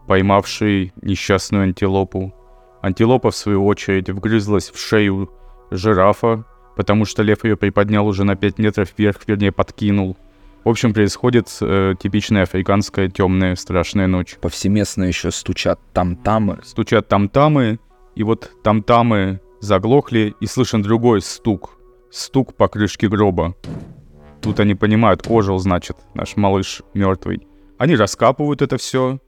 поймавший 0.07 0.93
несчастную 1.03 1.65
антилопу. 1.65 2.35
Антилопа, 2.83 3.31
в 3.31 3.37
свою 3.37 3.67
очередь, 3.67 4.11
вгрызлась 4.11 4.71
в 4.71 4.79
шею 4.79 5.31
жирафа, 5.71 6.45
потому 6.77 7.05
что 7.05 7.23
лев 7.23 7.45
ее 7.45 7.57
приподнял 7.57 8.07
уже 8.07 8.25
на 8.25 8.37
5 8.37 8.59
метров 8.59 8.91
вверх, 8.97 9.21
вернее, 9.27 9.53
подкинул. 9.53 10.17
В 10.65 10.69
общем, 10.69 10.93
происходит 10.93 11.49
э, 11.61 11.95
типичная 11.99 12.43
африканская 12.43 13.09
темная 13.09 13.55
страшная 13.55 14.09
ночь. 14.09 14.37
Повсеместно 14.41 15.05
еще 15.05 15.31
стучат 15.31 15.79
там-тамы. 15.93 16.59
Стучат 16.65 17.09
там-тамы, 17.09 17.79
и 18.17 18.23
вот 18.23 18.51
там-тамы 18.63 19.41
заглохли, 19.61 20.35
и 20.41 20.47
слышен 20.47 20.83
другой 20.83 21.23
стук. 21.23 21.79
Стук 22.11 22.55
по 22.55 22.69
крышке 22.69 23.09
гроба. 23.09 23.55
Тут 24.43 24.61
они 24.61 24.75
понимают, 24.75 25.27
ожил, 25.29 25.59
значит, 25.59 25.97
наш 26.15 26.37
малыш 26.37 26.83
мертвый. 26.95 27.47
Они 27.79 27.95
раскапывают 27.95 28.63
это 28.63 28.79
все, 28.79 29.21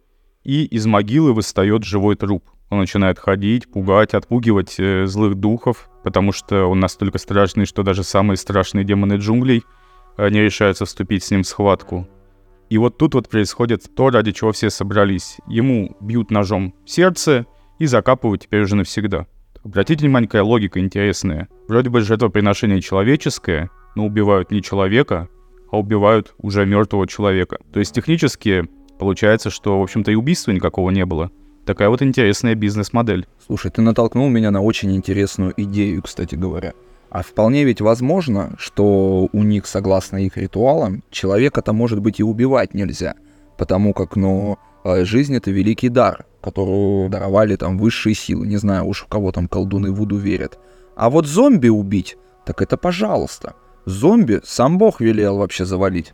и 0.43 0.64
из 0.64 0.87
могилы 0.87 1.35
выстает 1.35 1.85
живой 1.85 2.17
труп. 2.17 2.45
Он 2.71 2.78
начинает 2.78 3.19
ходить, 3.19 3.71
пугать, 3.71 4.14
отпугивать 4.14 4.76
э, 4.78 5.07
злых 5.07 5.35
духов, 5.35 5.88
потому 6.02 6.33
что 6.33 6.67
он 6.67 6.81
настолько 6.81 7.19
страшный, 7.19 7.67
что 7.67 7.83
даже 7.83 8.02
самые 8.02 8.37
страшные 8.37 8.85
демоны 8.85 9.14
джунглей 9.14 9.62
э, 10.17 10.28
не 10.31 10.40
решаются 10.40 10.85
вступить 10.85 11.25
с 11.25 11.31
ним 11.31 11.43
в 11.43 11.47
схватку. 11.47 12.09
И 12.71 12.76
вот 12.76 12.99
тут 12.99 13.14
вот 13.14 13.28
происходит 13.28 13.85
то, 13.95 14.11
ради 14.11 14.33
чего 14.33 14.52
все 14.52 14.69
собрались. 14.69 15.38
Ему 15.47 15.97
бьют 16.00 16.31
ножом 16.31 16.75
сердце 16.87 17.47
и 17.78 17.87
закапывают 17.87 18.43
теперь 18.43 18.62
уже 18.62 18.76
навсегда. 18.76 19.26
Обратите 19.64 20.05
внимание, 20.05 20.28
какая 20.28 20.43
логика 20.43 20.78
интересная. 20.78 21.49
Вроде 21.69 21.90
бы 21.90 22.02
жертвоприношение 22.02 22.81
человеческое, 22.81 23.71
но 23.95 24.07
убивают 24.07 24.50
не 24.50 24.62
человека, 24.62 25.28
а 25.70 25.78
убивают 25.78 26.34
уже 26.38 26.66
мертвого 26.66 27.06
человека. 27.06 27.58
То 27.72 27.80
есть 27.80 27.94
технически 27.94 28.68
получается, 28.98 29.50
что, 29.50 29.78
в 29.78 29.82
общем-то, 29.82 30.10
и 30.10 30.14
убийства 30.14 30.50
никакого 30.50 30.90
не 30.90 31.04
было. 31.04 31.30
Такая 31.64 31.90
вот 31.90 32.02
интересная 32.02 32.54
бизнес-модель. 32.54 33.26
Слушай, 33.46 33.70
ты 33.70 33.82
натолкнул 33.82 34.28
меня 34.28 34.50
на 34.50 34.62
очень 34.62 34.96
интересную 34.96 35.52
идею, 35.56 36.02
кстати 36.02 36.34
говоря. 36.34 36.72
А 37.10 37.22
вполне 37.22 37.64
ведь 37.64 37.80
возможно, 37.80 38.54
что 38.58 39.28
у 39.32 39.42
них, 39.42 39.66
согласно 39.66 40.16
их 40.18 40.37
ритуалам, 40.37 41.02
человека-то, 41.10 41.72
может 41.72 42.00
быть, 42.00 42.20
и 42.20 42.22
убивать 42.22 42.75
нельзя. 42.75 43.14
Потому 43.56 43.92
как, 43.92 44.16
ну, 44.16 44.58
э, 44.84 45.04
жизнь— 45.04 45.37
это 45.37 45.50
великий 45.50 45.88
дар, 45.88 46.26
который 46.40 47.08
даровали 47.08 47.56
там 47.56 47.78
высшие 47.78 48.14
силы. 48.14 48.46
Не 48.46 48.56
знаю 48.56 48.87
уж, 48.87 49.02
в 49.02 49.06
кого 49.06 49.32
там 49.32 49.48
колдуны 49.48 49.90
Вуду 49.90 50.16
верят. 50.16 50.58
А 50.96 51.10
вот 51.10 51.26
зомби 51.26 51.68
убить, 51.68 52.16
так 52.44 52.60
это 52.62 52.76
пожалуйста. 52.76 53.54
Зомби 53.88 54.40
сам 54.45 54.76
бог 54.76 55.00
велел 55.00 55.38
вообще 55.38 55.64
завалить. 55.64 56.12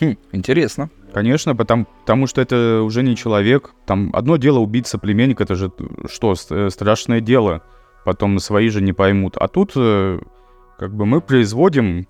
Хм, 0.00 0.16
интересно. 0.30 0.88
Конечно, 1.12 1.56
потому, 1.56 1.86
потому 2.02 2.28
что 2.28 2.40
это 2.40 2.82
уже 2.84 3.02
не 3.02 3.16
человек. 3.16 3.72
Там 3.86 4.10
одно 4.12 4.36
дело 4.36 4.60
убить 4.60 4.86
соплеменника, 4.86 5.42
это 5.42 5.56
же 5.56 5.72
что, 6.08 6.34
э, 6.50 6.70
страшное 6.70 7.20
дело. 7.20 7.62
Потом 8.04 8.38
свои 8.38 8.68
же 8.68 8.80
не 8.80 8.92
поймут. 8.92 9.36
А 9.36 9.48
тут 9.48 9.72
э, 9.74 10.20
как 10.78 10.94
бы 10.94 11.06
мы 11.06 11.20
производим 11.20 12.06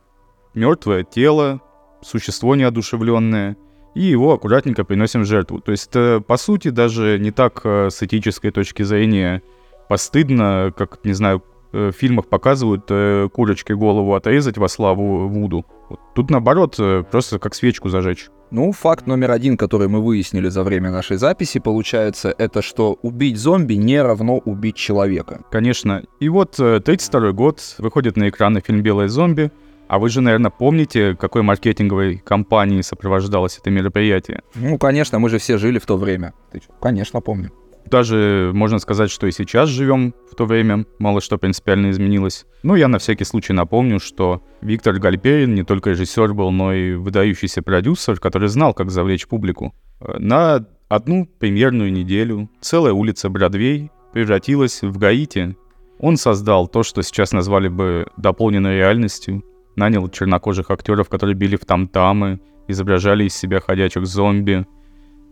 мертвое 0.53 1.05
тело, 1.05 1.62
существо 2.03 2.55
неодушевленное, 2.55 3.57
и 3.95 4.03
его 4.03 4.35
аккуратненько 4.35 4.85
приносим 4.85 5.23
в 5.23 5.27
жертву. 5.27 5.61
То 5.61 5.73
есть 5.73 5.88
это, 5.88 6.21
по 6.21 6.37
сути, 6.37 6.69
даже 6.69 7.19
не 7.19 7.31
так 7.31 7.62
э, 7.65 7.88
с 7.91 8.03
этической 8.03 8.50
точки 8.50 8.83
зрения 8.83 9.43
постыдно, 9.88 10.71
как, 10.77 11.03
не 11.05 11.15
знаю, 11.15 11.43
в 11.73 11.93
фильмах 11.93 12.29
показывают 12.29 13.33
курочке 13.33 13.75
голову 13.75 14.15
отрезать 14.15 14.59
во 14.59 14.69
славу 14.69 15.29
Вуду. 15.29 15.67
Тут, 16.15 16.31
наоборот, 16.31 16.77
просто 17.11 17.39
как 17.39 17.55
свечку 17.55 17.89
зажечь. 17.89 18.29
Ну, 18.51 18.73
факт 18.73 19.07
номер 19.07 19.33
один, 19.33 19.59
который 19.59 19.89
мы 19.89 20.01
выяснили 20.01 20.49
за 20.49 20.63
время 20.63 20.91
нашей 20.91 21.19
записи, 21.19 21.59
получается, 21.59 22.35
это 22.39 22.63
что 22.63 22.99
убить 23.03 23.37
зомби 23.37 23.75
не 23.75 24.01
равно 24.01 24.39
убить 24.39 24.77
человека. 24.77 25.43
Конечно. 25.51 26.05
И 26.19 26.31
вот 26.31 26.53
32 26.53 27.29
э, 27.29 27.33
год, 27.33 27.61
выходит 27.79 28.17
на 28.17 28.29
экраны 28.31 28.63
фильм 28.65 28.83
«Белые 28.83 29.11
зомби», 29.11 29.51
а 29.89 29.99
вы 29.99 30.09
же, 30.09 30.21
наверное, 30.21 30.51
помните, 30.51 31.17
какой 31.17 31.43
маркетинговой 31.43 32.19
кампанией 32.19 32.83
сопровождалось 32.83 33.59
это 33.59 33.71
мероприятие? 33.71 34.43
Ну, 34.55 34.79
конечно, 34.79 35.19
мы 35.19 35.31
же 35.31 35.39
все 35.39 35.57
жили 35.57 35.79
в 35.79 35.87
то 35.87 35.97
время. 35.97 36.35
Ты? 36.53 36.61
Конечно, 36.81 37.21
помню. 37.21 37.51
Даже 37.90 38.50
можно 38.54 38.78
сказать, 38.78 39.11
что 39.11 39.26
и 39.26 39.33
сейчас 39.33 39.68
живем 39.68 40.14
в 40.30 40.35
то 40.35 40.45
время, 40.45 40.85
мало 40.99 41.21
что 41.21 41.38
принципиально 41.38 41.90
изменилось. 41.90 42.45
Но 42.62 42.76
я 42.76 42.88
на 42.88 42.99
всякий 42.99 43.25
случай 43.25 43.52
напомню, 43.52 43.99
что 43.99 44.42
Виктор 44.61 44.99
Гальперин 44.99 45.54
не 45.54 45.62
только 45.62 45.90
режиссер 45.90 46.35
был, 46.35 46.50
но 46.50 46.73
и 46.75 46.95
выдающийся 46.95 47.62
продюсер, 47.62 48.18
который 48.21 48.49
знал, 48.49 48.75
как 48.75 48.90
завлечь 48.90 49.26
публику. 49.26 49.75
На 50.00 50.66
одну 50.88 51.26
премьерную 51.38 51.92
неделю 51.92 52.50
целая 52.61 52.92
улица 52.92 53.30
Бродвей 53.30 53.90
превратилась 54.12 54.83
в 54.83 54.99
Гаити. 54.99 55.57
Он 55.99 56.16
создал 56.16 56.68
то, 56.68 56.83
что 56.83 57.02
сейчас 57.02 57.33
назвали 57.33 57.68
бы 57.68 58.07
дополненной 58.16 58.76
реальностью, 58.76 59.45
нанял 59.76 60.09
чернокожих 60.09 60.71
актеров, 60.71 61.09
которые 61.09 61.35
били 61.35 61.57
в 61.57 61.64
там-тамы, 61.64 62.40
изображали 62.68 63.25
из 63.25 63.35
себя 63.35 63.61
ходячих 63.61 64.07
зомби 64.07 64.66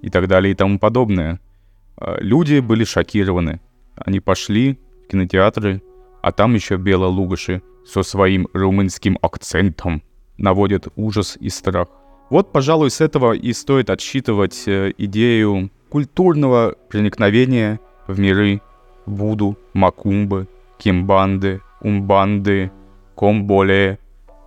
и 0.02 0.08
так 0.10 0.26
далее 0.26 0.52
и 0.52 0.54
тому 0.54 0.78
подобное. 0.78 1.40
А, 1.96 2.18
люди 2.20 2.60
были 2.60 2.84
шокированы. 2.84 3.60
Они 3.96 4.20
пошли 4.20 4.78
в 5.04 5.10
кинотеатры, 5.10 5.82
а 6.22 6.32
там 6.32 6.54
еще 6.54 6.76
Бела 6.76 7.06
Лугаши 7.06 7.62
со 7.84 8.02
своим 8.02 8.48
румынским 8.52 9.18
акцентом 9.22 10.02
наводят 10.38 10.88
ужас 10.96 11.36
и 11.40 11.48
страх. 11.48 11.88
Вот, 12.30 12.52
пожалуй, 12.52 12.90
с 12.90 13.00
этого 13.00 13.32
и 13.32 13.52
стоит 13.52 13.88
отсчитывать 13.88 14.64
э, 14.66 14.92
идею 14.98 15.70
культурного 15.88 16.74
проникновения 16.90 17.78
в 18.08 18.18
миры 18.18 18.60
Вуду, 19.06 19.56
Макумбы, 19.72 20.48
Кимбанды, 20.78 21.60
Умбанды, 21.80 22.72
Комболе 23.16 23.98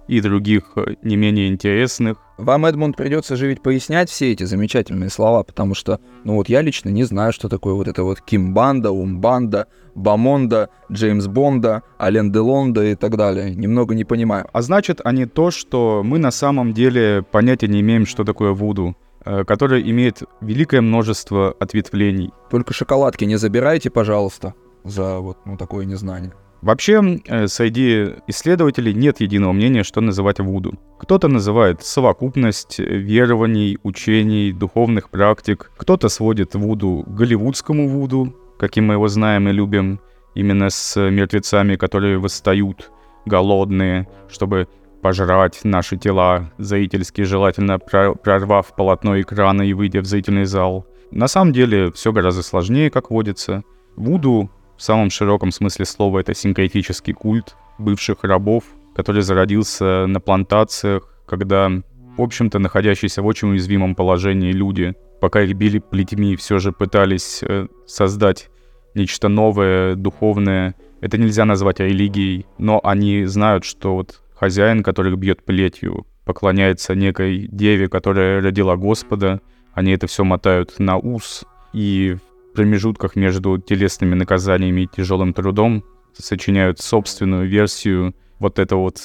и 0.10 0.22
других 0.22 0.64
э, 0.76 0.96
не 1.04 1.16
менее 1.16 1.48
интересных 1.48 2.18
вам, 2.40 2.66
Эдмунд, 2.66 2.96
придется 2.96 3.36
же 3.36 3.48
ведь 3.48 3.62
пояснять 3.62 4.10
все 4.10 4.32
эти 4.32 4.44
замечательные 4.44 5.10
слова, 5.10 5.44
потому 5.44 5.76
что, 5.76 6.00
ну 6.24 6.36
вот 6.36 6.48
я 6.48 6.62
лично 6.62 6.88
не 6.88 7.04
знаю, 7.04 7.34
что 7.34 7.50
такое 7.50 7.74
вот 7.74 7.90
это 7.90 8.04
вот 8.04 8.22
Кимбанда, 8.22 8.92
Умбанда, 8.92 9.68
Бамонда, 9.94 10.70
Джеймс 10.90 11.28
Бонда, 11.28 11.84
Ален 12.00 12.32
Делонда 12.32 12.86
и 12.86 12.96
так 12.96 13.18
далее. 13.18 13.54
Немного 13.54 13.94
не 13.94 14.06
понимаю. 14.06 14.48
А 14.54 14.62
значит, 14.62 15.02
они 15.04 15.26
то, 15.26 15.52
что 15.52 16.02
мы 16.02 16.18
на 16.18 16.32
самом 16.32 16.74
деле 16.74 17.26
понятия 17.30 17.68
не 17.68 17.82
имеем, 17.82 18.06
что 18.06 18.24
такое 18.24 18.54
Вуду 18.54 18.96
э, 19.26 19.44
которое 19.44 19.82
имеет 19.82 20.24
великое 20.40 20.80
множество 20.80 21.54
ответвлений. 21.60 22.32
Только 22.50 22.74
шоколадки 22.74 23.26
не 23.26 23.36
забирайте, 23.36 23.90
пожалуйста, 23.90 24.54
за 24.86 25.20
вот 25.20 25.40
ну, 25.46 25.58
такое 25.58 25.84
незнание. 25.84 26.32
Вообще, 26.62 27.22
э, 27.26 27.48
среди 27.48 28.16
исследователей 28.28 28.94
нет 28.94 29.22
единого 29.22 29.54
мнения, 29.54 29.84
что 29.84 30.02
называть 30.02 30.40
Вуду. 30.40 30.78
Кто-то 31.00 31.28
называет 31.28 31.84
совокупность 31.84 32.80
верований, 32.80 33.78
учений, 33.84 34.52
духовных 34.52 35.10
практик. 35.10 35.72
Кто-то 35.78 36.10
сводит 36.10 36.56
Вуду 36.56 37.04
к 37.08 37.14
голливудскому 37.16 37.88
Вуду, 37.88 38.36
каким 38.60 38.88
мы 38.88 38.96
его 38.96 39.08
знаем 39.08 39.48
и 39.48 39.54
любим, 39.54 40.02
именно 40.36 40.70
с 40.70 41.00
мертвецами, 41.00 41.78
которые 41.78 42.18
восстают 42.20 42.92
голодные, 43.26 44.08
чтобы 44.28 44.68
пожрать 45.02 45.62
наши 45.64 45.98
тела, 45.98 46.52
зрительски 46.58 47.22
желательно 47.22 47.80
прорвав 47.80 48.76
полотно 48.76 49.20
экрана 49.22 49.62
и 49.62 49.74
выйдя 49.74 50.02
в 50.02 50.06
зрительный 50.06 50.46
зал. 50.46 50.86
На 51.12 51.28
самом 51.28 51.54
деле 51.54 51.92
все 51.94 52.12
гораздо 52.12 52.44
сложнее, 52.44 52.90
как 52.92 53.10
водится. 53.10 53.64
Вуду 53.96 54.52
в 54.80 54.82
самом 54.82 55.10
широком 55.10 55.52
смысле 55.52 55.84
слова 55.84 56.20
это 56.20 56.34
синкретический 56.34 57.12
культ, 57.12 57.58
бывших 57.78 58.24
рабов, 58.24 58.64
который 58.96 59.22
зародился 59.22 60.08
на 60.08 60.22
плантациях, 60.22 61.14
когда, 61.28 61.70
в 61.70 62.22
общем-то, 62.22 62.60
находящиеся 62.60 63.22
в 63.22 63.26
очень 63.26 63.50
уязвимом 63.50 63.94
положении 63.94 64.54
люди, 64.54 64.96
пока 65.20 65.42
их 65.42 65.54
били 65.58 65.80
плетьми, 65.80 66.38
все 66.38 66.60
же 66.60 66.72
пытались 66.72 67.44
э, 67.44 67.68
создать 67.86 68.50
нечто 68.96 69.28
новое, 69.28 69.96
духовное. 69.96 70.76
Это 71.02 71.18
нельзя 71.18 71.44
назвать 71.44 71.82
религией, 71.82 72.46
но 72.58 72.80
они 72.82 73.26
знают, 73.26 73.66
что 73.66 73.96
вот 73.96 74.22
хозяин, 74.34 74.82
который 74.82 75.14
бьет 75.18 75.44
плетью, 75.44 76.08
поклоняется 76.24 76.96
некой 76.96 77.50
деве, 77.52 77.90
которая 77.90 78.42
родила 78.42 78.78
Господа. 78.78 79.42
Они 79.74 79.92
это 79.92 80.08
все 80.08 80.24
мотают 80.24 80.80
на 80.80 80.98
ус, 80.98 81.44
и 81.74 82.16
промежутках 82.54 83.16
между 83.16 83.58
телесными 83.58 84.16
наказаниями 84.16 84.82
и 84.82 84.88
тяжелым 84.88 85.34
трудом 85.34 85.84
сочиняют 86.14 86.80
собственную 86.80 87.48
версию 87.48 88.16
вот 88.40 88.60
этого 88.60 88.82
вот 88.82 89.00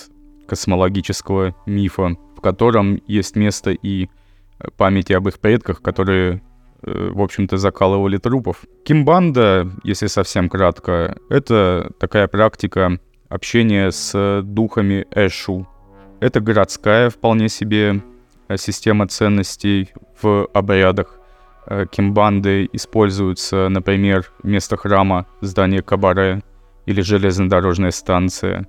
космологического 0.47 1.55
мифа, 1.67 2.17
в 2.37 2.41
котором 2.41 3.03
есть 3.07 3.37
место 3.37 3.71
и 3.71 4.09
памяти 4.77 5.13
об 5.13 5.29
их 5.29 5.39
предках, 5.41 5.83
которые 5.83 6.43
Э, 6.87 7.11
в 7.13 7.23
общем-то, 7.23 7.57
закалывали 7.57 8.19
трупов. 8.19 8.65
Кимбанда, 8.85 9.71
если 9.85 10.07
совсем 10.07 10.49
кратко, 10.49 11.17
это 11.31 11.91
такая 11.99 12.29
практика 12.29 12.99
общения 13.29 13.91
с 13.91 14.43
духами 14.45 15.07
Эшу. 15.11 15.67
Это 16.21 16.41
городская 16.41 17.09
вполне 17.09 17.49
себе 17.49 18.03
э, 18.49 18.57
система 18.59 19.09
ценностей 19.09 19.93
в 20.21 20.47
обрядах. 20.53 21.19
Э, 21.67 21.87
кимбанды 21.91 22.69
используются, 22.73 23.69
например, 23.69 24.31
вместо 24.43 24.77
храма 24.77 25.27
здание 25.41 25.83
кабаре 25.83 26.43
или 26.87 27.01
железнодорожная 27.01 27.91
станция. 27.91 28.67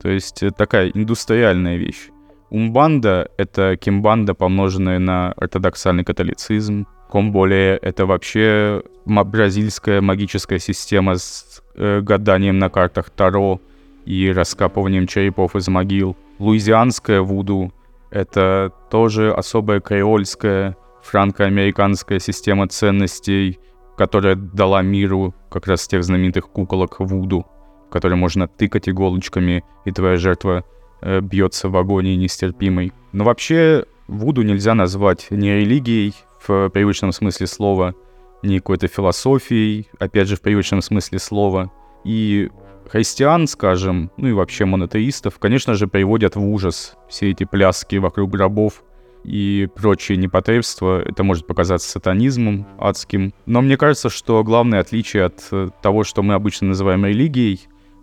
То 0.00 0.08
есть 0.08 0.42
такая 0.56 0.88
индустриальная 0.88 1.76
вещь. 1.76 2.08
Умбанда— 2.50 3.30
это 3.38 3.76
кимбанда, 3.76 4.34
помноженная 4.34 4.98
на 4.98 5.32
ортодоксальный 5.32 6.04
католицизм, 6.04 6.86
Комболе— 7.12 7.78
это 7.82 8.06
вообще 8.06 8.82
бразильская 9.04 10.00
магическая 10.00 10.58
система 10.58 11.16
с 11.16 11.62
э, 11.74 12.00
гаданием 12.00 12.58
на 12.58 12.70
картах 12.70 13.10
Таро 13.10 13.60
и 14.06 14.32
раскапыванием 14.32 15.06
черепов 15.06 15.54
из 15.54 15.68
могил. 15.68 16.16
Луизианская 16.38 17.20
вуду— 17.20 17.70
это 18.10 18.72
тоже 18.90 19.30
особая 19.30 19.80
креольская 19.80 20.74
франко-американская 21.02 22.18
система 22.18 22.68
ценностей, 22.68 23.58
которая 23.96 24.36
дала 24.36 24.82
миру 24.82 25.34
как 25.50 25.66
раз 25.66 25.86
тех 25.86 26.04
знаменитых 26.04 26.48
куколок 26.48 27.00
вуду, 27.00 27.46
в 27.88 27.90
которые 27.90 28.16
можно 28.16 28.48
тыкать 28.48 28.88
иголочками, 28.88 29.64
и 29.84 29.92
твоя 29.92 30.16
жертва 30.16 30.64
э, 31.00 31.20
бьется 31.20 31.68
в 31.68 31.76
агонии 31.76 32.16
нестерпимой. 32.16 32.92
Но 33.12 33.24
вообще 33.24 33.84
Вуду 34.08 34.42
нельзя 34.42 34.74
назвать 34.74 35.28
ни 35.30 35.48
религией, 35.48 36.14
в 36.46 36.68
привычном 36.70 37.12
смысле 37.12 37.46
слова, 37.46 37.94
не 38.42 38.58
какой-то 38.58 38.88
философией, 38.88 39.88
опять 39.98 40.28
же, 40.28 40.36
в 40.36 40.42
привычном 40.42 40.82
смысле 40.82 41.18
слова. 41.18 41.72
И 42.04 42.50
христиан, 42.90 43.46
скажем, 43.46 44.10
ну 44.16 44.28
и 44.28 44.32
вообще 44.32 44.64
монотеистов, 44.64 45.38
конечно 45.38 45.74
же, 45.74 45.86
приводят 45.86 46.36
в 46.36 46.42
ужас 46.42 46.96
все 47.08 47.30
эти 47.30 47.44
пляски 47.44 47.96
вокруг 47.96 48.30
гробов 48.30 48.82
и 49.24 49.68
прочие 49.74 50.18
непотребства. 50.18 51.02
Это 51.02 51.22
может 51.24 51.46
показаться 51.46 51.88
сатанизмом 51.88 52.66
адским. 52.78 53.32
Но 53.46 53.62
мне 53.62 53.76
кажется, 53.76 54.10
что 54.10 54.42
главное 54.44 54.80
отличие 54.80 55.24
от 55.24 55.46
э, 55.50 55.68
того, 55.82 56.04
что 56.04 56.22
мы 56.22 56.34
обычно 56.34 56.68
называем 56.68 57.04
религией, 57.04 57.60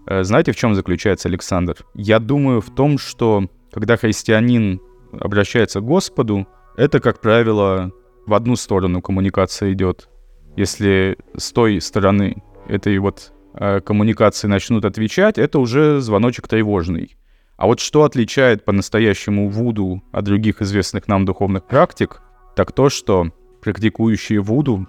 э, 0.08 0.24
знаете, 0.24 0.52
в 0.52 0.56
чем 0.56 0.76
заключается, 0.76 1.28
Александр? 1.28 1.78
Я 1.94 2.20
думаю 2.20 2.62
в 2.62 2.74
том, 2.74 2.98
что 2.98 3.50
когда 3.72 3.98
христианин 3.98 4.82
обращается 5.12 5.80
к 5.80 5.86
Господу, 5.86 6.48
это, 6.78 7.00
как 7.00 7.20
правило, 7.20 7.92
в 8.26 8.34
одну 8.34 8.56
сторону 8.56 9.02
коммуникация 9.02 9.74
идет. 9.74 10.10
Если 10.56 11.18
с 11.36 11.52
той 11.52 11.82
стороны 11.82 12.42
этой 12.68 12.98
вот 13.00 13.34
э, 13.54 13.82
коммуникации 13.82 14.48
начнут 14.48 14.86
отвечать, 14.86 15.38
это 15.38 15.60
уже 15.60 16.00
звоночек 16.00 16.48
тревожный. 16.48 17.18
А 17.60 17.68
вот 17.68 17.80
что 17.80 18.04
отличает 18.04 18.66
по-настоящему 18.66 19.50
Вуду 19.50 20.02
от 20.12 20.26
других 20.26 20.62
известных 20.62 21.08
нам 21.08 21.26
духовных 21.26 21.68
практик, 21.68 22.22
так 22.56 22.72
то, 22.72 22.90
что 22.90 23.32
практикующие 23.62 24.40
Вуду, 24.40 24.88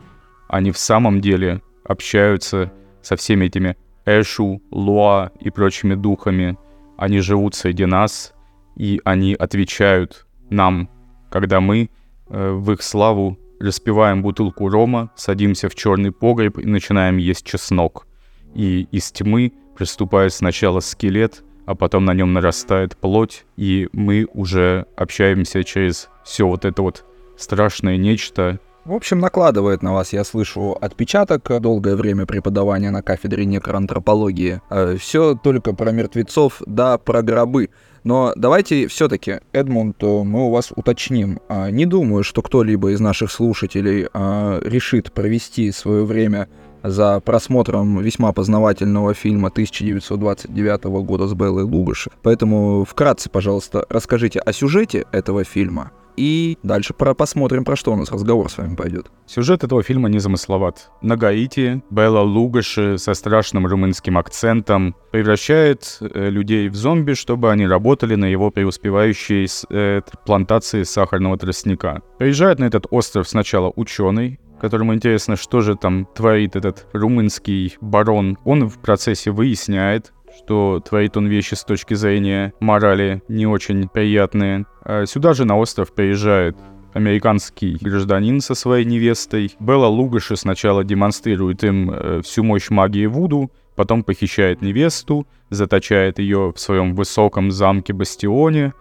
они 0.48 0.70
в 0.70 0.78
самом 0.78 1.20
деле 1.20 1.60
общаются 1.84 2.72
со 3.02 3.16
всеми 3.16 3.46
этими 3.46 3.76
Эшу, 4.06 4.62
Луа 4.70 5.32
и 5.40 5.50
прочими 5.50 5.94
духами. 5.94 6.56
Они 6.96 7.18
живут 7.18 7.54
среди 7.54 7.84
нас, 7.84 8.32
и 8.76 9.00
они 9.04 9.34
отвечают 9.34 10.26
нам, 10.48 10.88
когда 11.30 11.60
мы 11.60 11.90
Э, 12.30 12.52
в 12.52 12.72
их 12.72 12.82
славу 12.82 13.38
распиваем 13.58 14.22
бутылку 14.22 14.68
рома, 14.68 15.10
садимся 15.16 15.68
в 15.68 15.74
черный 15.74 16.12
погреб 16.12 16.58
и 16.58 16.64
начинаем 16.64 17.16
есть 17.16 17.44
чеснок. 17.44 18.06
И 18.54 18.86
из 18.92 19.10
тьмы 19.10 19.52
приступает 19.76 20.32
сначала 20.32 20.80
скелет, 20.80 21.42
а 21.70 21.76
потом 21.76 22.04
на 22.04 22.14
нем 22.14 22.32
нарастает 22.32 22.96
плоть, 22.96 23.44
и 23.56 23.88
мы 23.92 24.26
уже 24.34 24.86
общаемся 24.96 25.62
через 25.62 26.08
все 26.24 26.44
вот 26.44 26.64
это 26.64 26.82
вот 26.82 27.04
страшное 27.36 27.96
нечто. 27.96 28.58
В 28.84 28.92
общем, 28.92 29.20
накладывает 29.20 29.80
на 29.80 29.92
вас, 29.92 30.12
я 30.12 30.24
слышу, 30.24 30.76
отпечаток 30.80 31.60
долгое 31.60 31.94
время 31.94 32.26
преподавания 32.26 32.90
на 32.90 33.02
кафедре 33.02 33.44
некроантропологии. 33.44 34.60
Э, 34.68 34.96
все 34.98 35.36
только 35.36 35.72
про 35.72 35.92
мертвецов, 35.92 36.60
да, 36.66 36.98
про 36.98 37.22
гробы. 37.22 37.70
Но 38.02 38.32
давайте 38.34 38.88
все-таки, 38.88 39.38
Эдмунд, 39.52 40.02
мы 40.02 40.46
у 40.46 40.50
вас 40.50 40.72
уточним. 40.74 41.38
А, 41.48 41.70
не 41.70 41.86
думаю, 41.86 42.24
что 42.24 42.42
кто-либо 42.42 42.90
из 42.90 42.98
наших 42.98 43.30
слушателей 43.30 44.08
а, 44.12 44.58
решит 44.64 45.12
провести 45.12 45.70
свое 45.70 46.04
время 46.04 46.48
за 46.82 47.20
просмотром 47.20 48.00
весьма 48.00 48.32
познавательного 48.32 49.14
фильма 49.14 49.48
1929 49.48 50.84
года 51.04 51.26
с 51.26 51.34
Беллой 51.34 51.64
Лугаши. 51.64 52.10
Поэтому 52.22 52.84
вкратце, 52.84 53.30
пожалуйста, 53.30 53.84
расскажите 53.88 54.40
о 54.40 54.52
сюжете 54.52 55.06
этого 55.12 55.44
фильма 55.44 55.92
и 56.20 56.58
дальше 56.62 56.92
про 56.92 57.14
посмотрим, 57.14 57.64
про 57.64 57.76
что 57.76 57.92
у 57.92 57.96
нас 57.96 58.10
разговор 58.10 58.50
с 58.50 58.58
вами 58.58 58.74
пойдет. 58.74 59.10
Сюжет 59.26 59.64
этого 59.64 59.82
фильма 59.82 60.10
незамысловат. 60.10 60.90
На 61.00 61.16
Гаити 61.16 61.82
Белла 61.90 62.20
Лугаши 62.20 62.98
со 62.98 63.14
страшным 63.14 63.66
румынским 63.66 64.18
акцентом 64.18 64.94
превращает 65.12 65.98
э, 66.00 66.28
людей 66.28 66.68
в 66.68 66.74
зомби, 66.74 67.14
чтобы 67.14 67.50
они 67.50 67.66
работали 67.66 68.16
на 68.16 68.26
его 68.26 68.50
преуспевающей 68.50 69.46
э, 69.70 70.02
плантации 70.26 70.82
сахарного 70.82 71.38
тростника. 71.38 72.02
Приезжает 72.18 72.58
на 72.58 72.64
этот 72.64 72.86
остров 72.90 73.26
сначала 73.26 73.72
ученый, 73.74 74.38
которому 74.60 74.94
интересно, 74.94 75.36
что 75.36 75.60
же 75.60 75.74
там 75.74 76.06
творит 76.14 76.54
этот 76.54 76.86
румынский 76.92 77.76
барон. 77.80 78.38
Он 78.44 78.68
в 78.68 78.78
процессе 78.78 79.30
выясняет, 79.30 80.12
что 80.36 80.80
творит 80.80 81.16
он 81.16 81.26
вещи 81.26 81.54
с 81.54 81.64
точки 81.64 81.94
зрения 81.94 82.52
морали 82.60 83.22
не 83.28 83.46
очень 83.46 83.88
приятные. 83.88 84.66
А 84.84 85.06
сюда 85.06 85.32
же 85.34 85.44
на 85.44 85.58
остров 85.58 85.92
приезжает 85.92 86.56
американский 86.92 87.76
гражданин 87.80 88.40
со 88.40 88.54
своей 88.54 88.84
невестой. 88.84 89.54
Белла 89.58 89.86
Лугаши 89.86 90.36
сначала 90.36 90.84
демонстрирует 90.84 91.64
им 91.64 91.90
э, 91.90 92.20
всю 92.22 92.42
мощь 92.44 92.70
магии 92.70 93.06
Вуду, 93.06 93.50
потом 93.76 94.02
похищает 94.02 94.60
невесту, 94.60 95.26
заточает 95.50 96.18
ее 96.18 96.52
в 96.54 96.60
своем 96.60 96.94
высоком 96.94 97.50
замке-бастионе. 97.50 98.74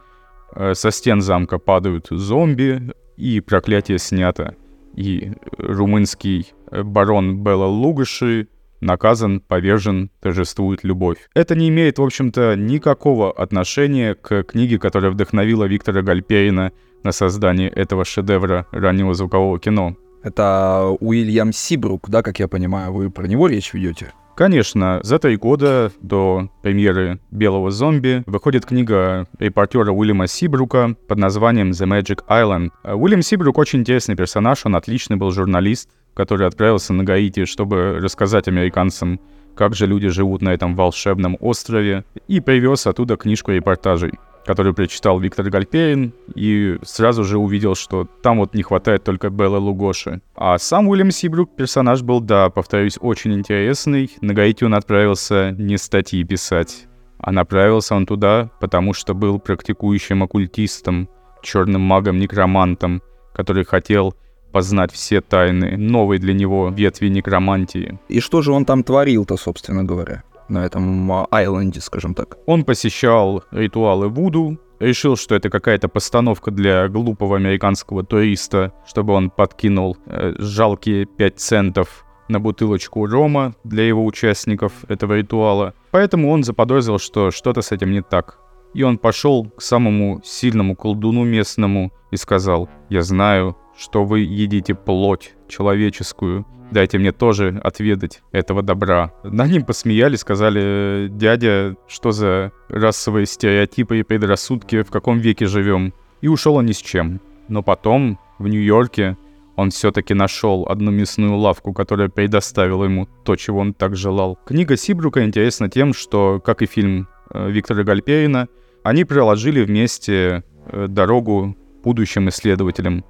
Э, 0.55 0.73
со 0.73 0.91
стен 0.91 1.21
замка 1.21 1.59
падают 1.59 2.07
зомби, 2.09 2.93
и 3.19 3.41
проклятие 3.41 3.99
снято. 3.99 4.55
И 4.99 5.31
румынский 5.57 6.51
э, 6.71 6.83
барон 6.83 7.41
Белла 7.41 7.67
Лугаши 7.67 8.49
наказан, 8.81 9.39
повержен, 9.39 10.11
торжествует 10.19 10.83
любовь. 10.83 11.29
Это 11.33 11.55
не 11.55 11.69
имеет, 11.69 11.99
в 11.99 12.03
общем-то, 12.03 12.57
никакого 12.57 13.31
отношения 13.31 14.13
к 14.13 14.43
книге, 14.43 14.77
которая 14.77 15.11
вдохновила 15.11 15.63
Виктора 15.63 16.01
Гальперина 16.01 16.73
на 17.03 17.13
создание 17.13 17.69
этого 17.69 18.03
шедевра 18.03 18.67
раннего 18.73 19.13
звукового 19.13 19.57
кино. 19.57 19.95
Это 20.21 20.93
Уильям 20.99 21.53
Сибрук, 21.53 22.09
да, 22.09 22.21
как 22.21 22.39
я 22.39 22.49
понимаю, 22.49 22.91
вы 22.91 23.09
про 23.09 23.25
него 23.25 23.47
речь 23.47 23.73
ведете? 23.73 24.11
Конечно, 24.39 25.01
за 25.03 25.19
три 25.19 25.35
года 25.35 25.91
до 25.99 26.49
премьеры 26.61 27.19
«Белого 27.29 27.71
зомби» 27.71 28.23
выходит 28.25 28.65
книга 28.65 29.27
репортера 29.37 29.91
Уильяма 29.91 30.27
Сибрука 30.27 30.95
под 31.09 31.17
названием 31.17 31.71
«The 31.71 31.85
Magic 31.85 32.21
Island». 32.29 32.69
Уильям 32.85 33.21
Сибрук 33.21 33.57
очень 33.57 33.79
интересный 33.79 34.15
персонаж, 34.15 34.65
он 34.65 34.77
отличный 34.77 35.17
был 35.17 35.31
журналист, 35.31 35.89
который 36.13 36.47
отправился 36.47 36.93
на 36.93 37.03
Гаити, 37.03 37.43
чтобы 37.43 37.99
рассказать 38.01 38.47
американцам, 38.47 39.19
как 39.55 39.75
же 39.75 39.85
люди 39.85 40.07
живут 40.07 40.41
на 40.41 40.53
этом 40.53 40.73
волшебном 40.73 41.35
острове, 41.41 42.05
и 42.29 42.39
привез 42.39 42.87
оттуда 42.87 43.17
книжку 43.17 43.51
репортажей, 43.51 44.13
которую 44.45 44.73
прочитал 44.73 45.19
Виктор 45.19 45.49
Гальперин, 45.49 46.13
и 46.35 46.77
сразу 46.83 47.23
же 47.23 47.37
увидел, 47.37 47.75
что 47.75 48.07
там 48.23 48.39
вот 48.39 48.53
не 48.53 48.63
хватает 48.63 49.03
только 49.03 49.29
Беллы 49.29 49.59
Лугоши. 49.59 50.21
А 50.35 50.57
сам 50.57 50.87
Уильям 50.87 51.11
Сибрук 51.11 51.55
персонаж 51.55 52.01
был, 52.01 52.19
да, 52.19 52.49
повторюсь, 52.49 52.97
очень 52.99 53.33
интересный. 53.33 54.11
На 54.21 54.33
Гаити 54.33 54.63
он 54.63 54.73
отправился 54.73 55.51
не 55.51 55.77
статьи 55.77 56.23
писать, 56.23 56.87
А 57.19 57.31
направился 57.31 57.95
он 57.95 58.05
туда, 58.05 58.49
потому 58.59 58.93
что 58.93 59.13
был 59.13 59.39
практикующим 59.39 60.23
оккультистом, 60.23 61.09
черным 61.41 61.81
магом-некромантом, 61.81 63.01
который 63.33 63.65
хотел 63.65 64.15
познать 64.51 64.91
все 64.91 65.21
тайны 65.21 65.77
новой 65.77 66.17
для 66.17 66.33
него 66.33 66.69
ветви 66.69 67.07
некромантии. 67.07 67.99
И 68.07 68.19
что 68.19 68.41
же 68.41 68.51
он 68.51 68.65
там 68.65 68.83
творил-то, 68.83 69.37
собственно 69.37 69.83
говоря, 69.83 70.23
на 70.49 70.65
этом 70.65 71.11
а, 71.11 71.27
айленде, 71.31 71.81
скажем 71.81 72.13
так? 72.13 72.37
Он 72.45 72.63
посещал 72.63 73.43
ритуалы 73.51 74.07
Вуду, 74.07 74.59
решил, 74.79 75.15
что 75.15 75.35
это 75.35 75.49
какая-то 75.49 75.87
постановка 75.87 76.51
для 76.51 76.87
глупого 76.87 77.37
американского 77.37 78.03
туриста, 78.03 78.73
чтобы 78.85 79.13
он 79.13 79.29
подкинул 79.29 79.97
э, 80.05 80.33
жалкие 80.37 81.05
5 81.05 81.39
центов 81.39 82.05
на 82.27 82.39
бутылочку 82.39 83.05
рома 83.05 83.55
для 83.63 83.87
его 83.87 84.05
участников 84.05 84.73
этого 84.87 85.13
ритуала. 85.13 85.73
Поэтому 85.91 86.29
он 86.31 86.43
заподозрил, 86.43 86.99
что 86.99 87.31
что-то 87.31 87.61
с 87.61 87.71
этим 87.71 87.91
не 87.91 88.01
так. 88.01 88.39
И 88.73 88.83
он 88.83 88.99
пошел 88.99 89.49
к 89.49 89.61
самому 89.61 90.21
сильному 90.23 90.75
колдуну 90.75 91.23
местному 91.23 91.91
и 92.11 92.17
сказал, 92.17 92.69
«Я 92.89 93.01
знаю, 93.01 93.57
что 93.75 94.03
вы 94.03 94.19
едите 94.19 94.75
плоть 94.75 95.33
человеческую. 95.47 96.45
Дайте 96.71 96.99
мне 96.99 97.11
тоже 97.11 97.59
отведать 97.63 98.21
этого 98.31 98.61
добра. 98.61 99.11
На 99.23 99.47
ним 99.47 99.65
посмеялись, 99.65 100.19
сказали, 100.19 101.07
дядя, 101.09 101.75
что 101.87 102.11
за 102.11 102.51
расовые 102.69 103.25
стереотипы 103.25 103.99
и 103.99 104.03
предрассудки, 104.03 104.83
в 104.83 104.91
каком 104.91 105.17
веке 105.17 105.47
живем. 105.47 105.93
И 106.21 106.27
ушел 106.27 106.55
он 106.55 106.67
ни 106.67 106.73
с 106.73 106.77
чем. 106.77 107.21
Но 107.47 107.63
потом, 107.63 108.19
в 108.37 108.47
Нью-Йорке, 108.47 109.17
он 109.55 109.71
все-таки 109.71 110.13
нашел 110.13 110.67
одну 110.69 110.91
мясную 110.91 111.35
лавку, 111.35 111.73
которая 111.73 112.07
предоставила 112.07 112.85
ему 112.85 113.09
то, 113.25 113.35
чего 113.35 113.59
он 113.59 113.73
так 113.73 113.95
желал. 113.95 114.37
Книга 114.45 114.77
Сибрука 114.77 115.25
интересна 115.25 115.69
тем, 115.69 115.93
что, 115.93 116.39
как 116.39 116.61
и 116.61 116.67
фильм 116.67 117.07
э, 117.31 117.49
Виктора 117.49 117.83
Гальперина, 117.83 118.47
они 118.83 119.05
проложили 119.05 119.63
вместе 119.63 120.43
э, 120.67 120.87
дорогу 120.87 121.57
будущим 121.83 122.29
исследователям 122.29 123.03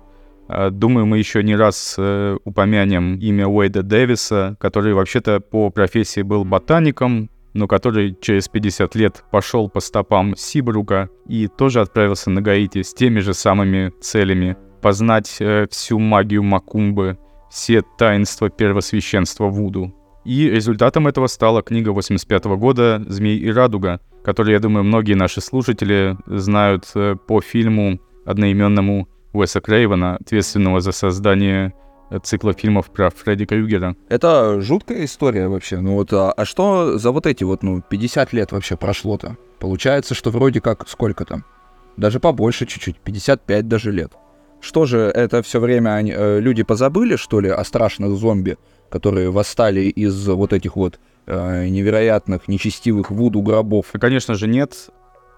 думаю, 0.72 1.06
мы 1.06 1.20
еще 1.20 1.44
не 1.44 1.56
раз 1.56 1.96
э, 1.98 2.38
упомянем 2.44 3.20
имя 3.20 3.48
Уэйда 3.48 3.84
Дэвиса, 3.84 4.58
который 4.60 4.94
вообще-то 4.94 5.40
по 5.40 5.70
профессии 5.70 6.22
был 6.22 6.44
ботаником, 6.44 7.30
но 7.54 7.68
который 7.68 8.18
через 8.20 8.48
50 8.48 8.96
лет 8.96 9.24
пошел 9.32 9.70
по 9.70 9.80
стопам 9.80 10.36
Сибрука 10.36 11.10
и 11.28 11.48
тоже 11.48 11.82
отправился 11.82 12.30
на 12.32 12.42
Гаити 12.42 12.82
с 12.82 12.94
теми 12.94 13.20
же 13.20 13.34
самыми 13.34 13.92
целями— 14.02 14.58
познать 14.82 15.38
э, 15.40 15.68
всю 15.70 16.00
магию 16.00 16.42
Макумбы, 16.42 17.20
все 17.52 17.84
таинства 17.98 18.50
первосвященства 18.50 19.46
Вуду. 19.46 19.94
И 20.26 20.50
результатом 20.50 21.08
этого 21.08 21.28
стала 21.28 21.62
книга 21.62 21.90
85 21.90 22.46
года 22.58 23.04
«Змей 23.08 23.38
и 23.38 23.52
радуга», 23.52 24.00
которую, 24.24 24.54
я 24.54 24.60
думаю, 24.60 24.84
многие 24.84 25.14
наши 25.14 25.42
слушатели 25.42 26.18
знают 26.26 26.86
э, 26.96 27.16
по 27.16 27.42
фильму 27.42 28.00
одноименному 28.26 29.08
Уэса 29.34 29.62
Крейвена, 29.62 30.16
ответственного 30.16 30.82
за 30.82 30.92
создание 30.92 31.74
э, 32.10 32.20
цикла 32.24 32.54
фильмов 32.54 32.90
про 32.90 33.10
Фредди 33.10 33.46
Крюгера. 33.46 33.96
Это 34.10 34.60
жуткая 34.62 35.06
история 35.06 35.48
вообще. 35.48 35.80
Ну 35.80 35.96
вот, 35.96 36.12
а, 36.14 36.32
а 36.32 36.46
что 36.46 36.98
за 36.98 37.12
вот 37.12 37.26
эти 37.26 37.44
вот, 37.44 37.64
ну, 37.64 37.82
50 37.82 38.34
лет 38.34 38.52
вообще 38.52 38.76
прошло-то? 38.76 39.38
Получается, 39.60 40.16
что 40.16 40.32
вроде 40.32 40.62
как 40.62 40.88
сколько 40.88 41.26
там? 41.26 41.46
Даже 41.98 42.20
побольше 42.20 42.66
чуть-чуть, 42.66 43.00
55 43.00 43.68
даже 43.68 43.92
лет. 43.92 44.14
Что 44.62 44.86
же, 44.86 45.00
это 45.00 45.42
все 45.42 45.60
время 45.60 45.96
они, 45.96 46.14
э, 46.16 46.40
люди 46.40 46.64
позабыли, 46.64 47.16
что 47.16 47.40
ли, 47.40 47.50
о 47.50 47.64
страшных 47.64 48.12
зомби, 48.18 48.58
которые 48.90 49.30
восстали 49.32 49.82
из 49.82 50.28
вот 50.28 50.54
этих 50.54 50.76
вот 50.76 51.00
э, 51.28 51.68
невероятных, 51.68 52.48
нечестивых 52.48 53.12
вуду 53.12 53.42
гробов? 53.42 53.88
Конечно 53.94 54.34
же 54.34 54.48
нет. 54.48 54.90